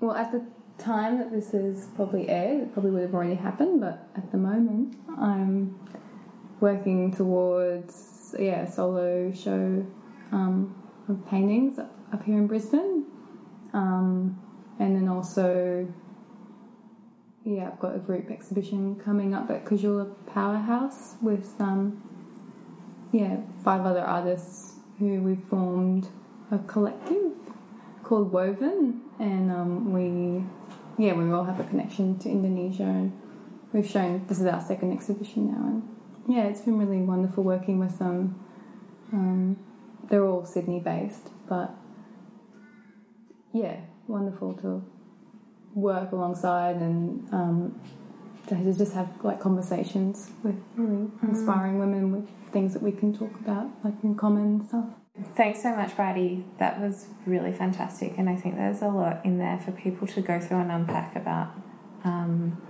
well, 0.00 0.16
at 0.16 0.32
the 0.32 0.44
time 0.78 1.18
that 1.18 1.30
this 1.30 1.54
is 1.54 1.88
probably 1.94 2.28
aired, 2.28 2.62
it 2.62 2.72
probably 2.72 2.90
would 2.90 3.02
have 3.02 3.14
already 3.14 3.34
happened, 3.34 3.80
but 3.80 4.08
at 4.16 4.30
the 4.32 4.38
moment, 4.38 4.96
I'm 5.18 5.78
working 6.60 7.12
towards 7.14 8.34
yeah 8.38 8.62
a 8.62 8.70
solo 8.70 9.32
show 9.32 9.86
um, 10.32 10.74
of 11.08 11.26
paintings 11.28 11.78
up, 11.78 12.22
here 12.24 12.38
in 12.38 12.46
Brisbane, 12.46 13.04
um, 13.72 14.40
and 14.78 14.96
then 14.96 15.08
also 15.08 15.86
yeah 17.44 17.68
I've 17.68 17.78
got 17.78 17.94
a 17.94 17.98
group 17.98 18.30
exhibition 18.30 18.96
coming 18.96 19.34
up 19.34 19.50
at 19.50 19.64
Casula 19.64 20.14
Powerhouse 20.26 21.16
with 21.20 21.54
um, 21.60 22.02
yeah 23.12 23.38
five 23.62 23.84
other 23.84 24.00
artists 24.00 24.74
who 24.98 25.20
we 25.22 25.34
formed 25.34 26.08
a 26.50 26.58
collective 26.58 27.32
called 28.04 28.30
Woven, 28.30 29.00
and 29.18 29.50
um, 29.50 29.92
we, 29.92 30.44
yeah, 30.98 31.12
we 31.14 31.30
all 31.32 31.44
have 31.44 31.60
a 31.60 31.64
connection 31.64 32.18
to 32.20 32.28
Indonesia, 32.28 32.84
and 32.84 33.12
we've 33.72 33.88
shown 33.88 34.26
this 34.28 34.40
is 34.40 34.46
our 34.46 34.60
second 34.60 34.92
exhibition 34.92 35.52
now, 35.52 35.66
and 35.66 35.88
yeah, 36.28 36.44
it's 36.44 36.60
been 36.62 36.78
really 36.78 37.02
wonderful 37.02 37.42
working 37.42 37.78
with 37.78 37.98
them. 37.98 38.38
Um, 39.12 39.58
they're 40.08 40.24
all 40.24 40.44
Sydney 40.44 40.80
based, 40.80 41.30
but 41.48 41.74
yeah, 43.52 43.76
wonderful 44.06 44.54
to 44.54 44.84
work 45.74 46.12
alongside 46.12 46.76
and 46.76 47.32
um, 47.32 47.80
to 48.46 48.72
just 48.72 48.92
have 48.92 49.08
like 49.22 49.40
conversations 49.40 50.30
with 50.42 50.56
really 50.76 51.10
inspiring 51.22 51.78
women 51.78 52.12
with 52.12 52.28
things 52.52 52.72
that 52.74 52.82
we 52.82 52.92
can 52.92 53.16
talk 53.16 53.34
about, 53.40 53.68
like 53.82 53.94
in 54.02 54.14
common 54.14 54.42
and 54.42 54.64
stuff. 54.64 54.86
Thanks 55.36 55.62
so 55.62 55.74
much, 55.76 55.94
Bridie. 55.94 56.44
That 56.58 56.80
was 56.80 57.06
really 57.24 57.52
fantastic, 57.52 58.14
and 58.18 58.28
I 58.28 58.34
think 58.34 58.56
there's 58.56 58.82
a 58.82 58.88
lot 58.88 59.24
in 59.24 59.38
there 59.38 59.58
for 59.58 59.70
people 59.72 60.08
to 60.08 60.20
go 60.20 60.40
through 60.40 60.58
and 60.58 60.72
unpack 60.72 61.14
about 61.14 61.52
um, 62.02 62.60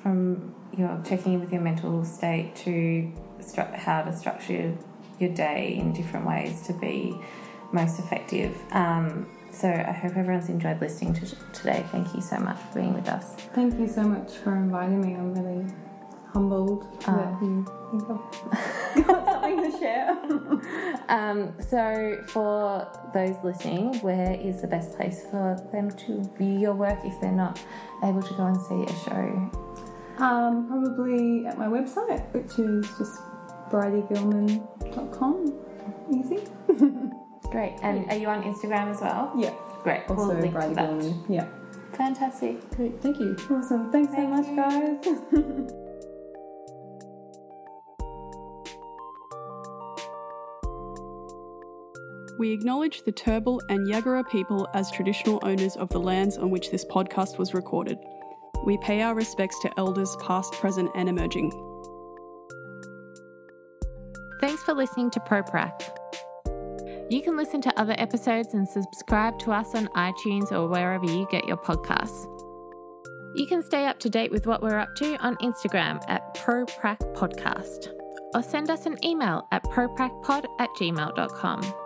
from 0.00 0.54
your 0.76 1.02
checking 1.04 1.34
in 1.34 1.40
with 1.40 1.52
your 1.52 1.60
mental 1.60 2.04
state 2.04 2.54
to 2.56 3.12
stru- 3.40 3.74
how 3.74 4.02
to 4.02 4.16
structure 4.16 4.76
your 5.18 5.30
day 5.34 5.74
in 5.76 5.92
different 5.92 6.24
ways 6.26 6.62
to 6.68 6.72
be 6.74 7.16
most 7.72 7.98
effective. 7.98 8.56
Um, 8.70 9.26
so 9.50 9.68
I 9.68 9.90
hope 9.92 10.16
everyone's 10.16 10.48
enjoyed 10.48 10.80
listening 10.80 11.14
to 11.14 11.26
today. 11.52 11.84
Thank 11.90 12.14
you 12.14 12.20
so 12.20 12.38
much 12.38 12.58
for 12.60 12.78
being 12.78 12.94
with 12.94 13.08
us. 13.08 13.34
Thank 13.54 13.78
you 13.78 13.88
so 13.88 14.02
much 14.04 14.32
for 14.36 14.54
inviting 14.54 15.00
me. 15.00 15.14
I'm 15.14 15.34
really 15.34 15.66
humbled 16.32 16.86
Ah. 17.06 17.16
that 17.16 17.42
you 17.42 17.66
think 17.90 18.02
I've 18.04 18.08
got 18.08 18.34
something 18.34 19.04
to 19.24 19.31
share. 19.82 20.18
Um, 21.08 21.52
so, 21.60 22.22
for 22.28 22.88
those 23.12 23.34
listening, 23.44 23.98
where 23.98 24.32
is 24.32 24.62
the 24.62 24.68
best 24.68 24.96
place 24.96 25.26
for 25.30 25.60
them 25.72 25.90
to 25.90 26.22
view 26.38 26.58
your 26.58 26.74
work 26.74 26.98
if 27.04 27.20
they're 27.20 27.32
not 27.32 27.60
able 28.02 28.22
to 28.22 28.34
go 28.34 28.46
and 28.46 28.56
see 28.62 28.84
a 28.84 28.96
show? 29.04 29.50
Um, 30.18 30.68
probably 30.68 31.46
at 31.46 31.58
my 31.58 31.66
website, 31.66 32.22
which 32.32 32.58
is 32.58 32.86
just 32.96 33.20
bridiegilman.com. 33.70 35.54
Easy. 36.10 36.38
Great. 37.50 37.76
And 37.82 38.10
are 38.10 38.16
you 38.16 38.28
on 38.28 38.42
Instagram 38.42 38.90
as 38.90 39.00
well? 39.00 39.32
Yeah. 39.36 39.54
Great. 39.82 40.02
Also, 40.08 40.28
we'll 40.28 40.38
link 40.38 40.54
to 40.54 40.74
that. 40.74 40.76
Gilman. 40.76 41.24
Yeah. 41.28 41.48
Fantastic. 41.92 42.70
Great, 42.70 43.02
thank 43.02 43.18
you. 43.18 43.36
Awesome. 43.50 43.92
Thanks 43.92 44.14
so 44.14 44.26
much, 44.26 44.46
you. 44.46 44.56
guys. 44.56 45.72
We 52.38 52.52
acknowledge 52.52 53.02
the 53.02 53.12
Turrbal 53.12 53.60
and 53.68 53.86
Yagara 53.86 54.28
people 54.28 54.66
as 54.74 54.90
traditional 54.90 55.38
owners 55.42 55.76
of 55.76 55.88
the 55.90 56.00
lands 56.00 56.38
on 56.38 56.50
which 56.50 56.70
this 56.70 56.84
podcast 56.84 57.38
was 57.38 57.54
recorded. 57.54 57.98
We 58.64 58.78
pay 58.78 59.02
our 59.02 59.14
respects 59.14 59.58
to 59.60 59.70
elders 59.78 60.16
past, 60.20 60.52
present, 60.54 60.90
and 60.94 61.08
emerging. 61.08 61.50
Thanks 64.40 64.62
for 64.62 64.74
listening 64.74 65.10
to 65.10 65.20
ProPrac. 65.20 65.72
You 67.10 67.20
can 67.22 67.36
listen 67.36 67.60
to 67.62 67.80
other 67.80 67.94
episodes 67.98 68.54
and 68.54 68.66
subscribe 68.66 69.38
to 69.40 69.52
us 69.52 69.74
on 69.74 69.86
iTunes 69.88 70.50
or 70.50 70.68
wherever 70.68 71.04
you 71.04 71.28
get 71.30 71.46
your 71.46 71.58
podcasts. 71.58 72.28
You 73.34 73.46
can 73.46 73.62
stay 73.62 73.86
up 73.86 73.98
to 74.00 74.10
date 74.10 74.30
with 74.30 74.46
what 74.46 74.62
we're 74.62 74.78
up 74.78 74.94
to 74.96 75.16
on 75.16 75.36
Instagram 75.36 76.02
at 76.08 76.34
ProPracPodcast 76.34 77.88
or 78.34 78.42
send 78.42 78.70
us 78.70 78.86
an 78.86 78.96
email 79.04 79.46
at 79.52 79.62
propracpod 79.64 80.46
at 80.58 80.70
gmail.com. 80.78 81.81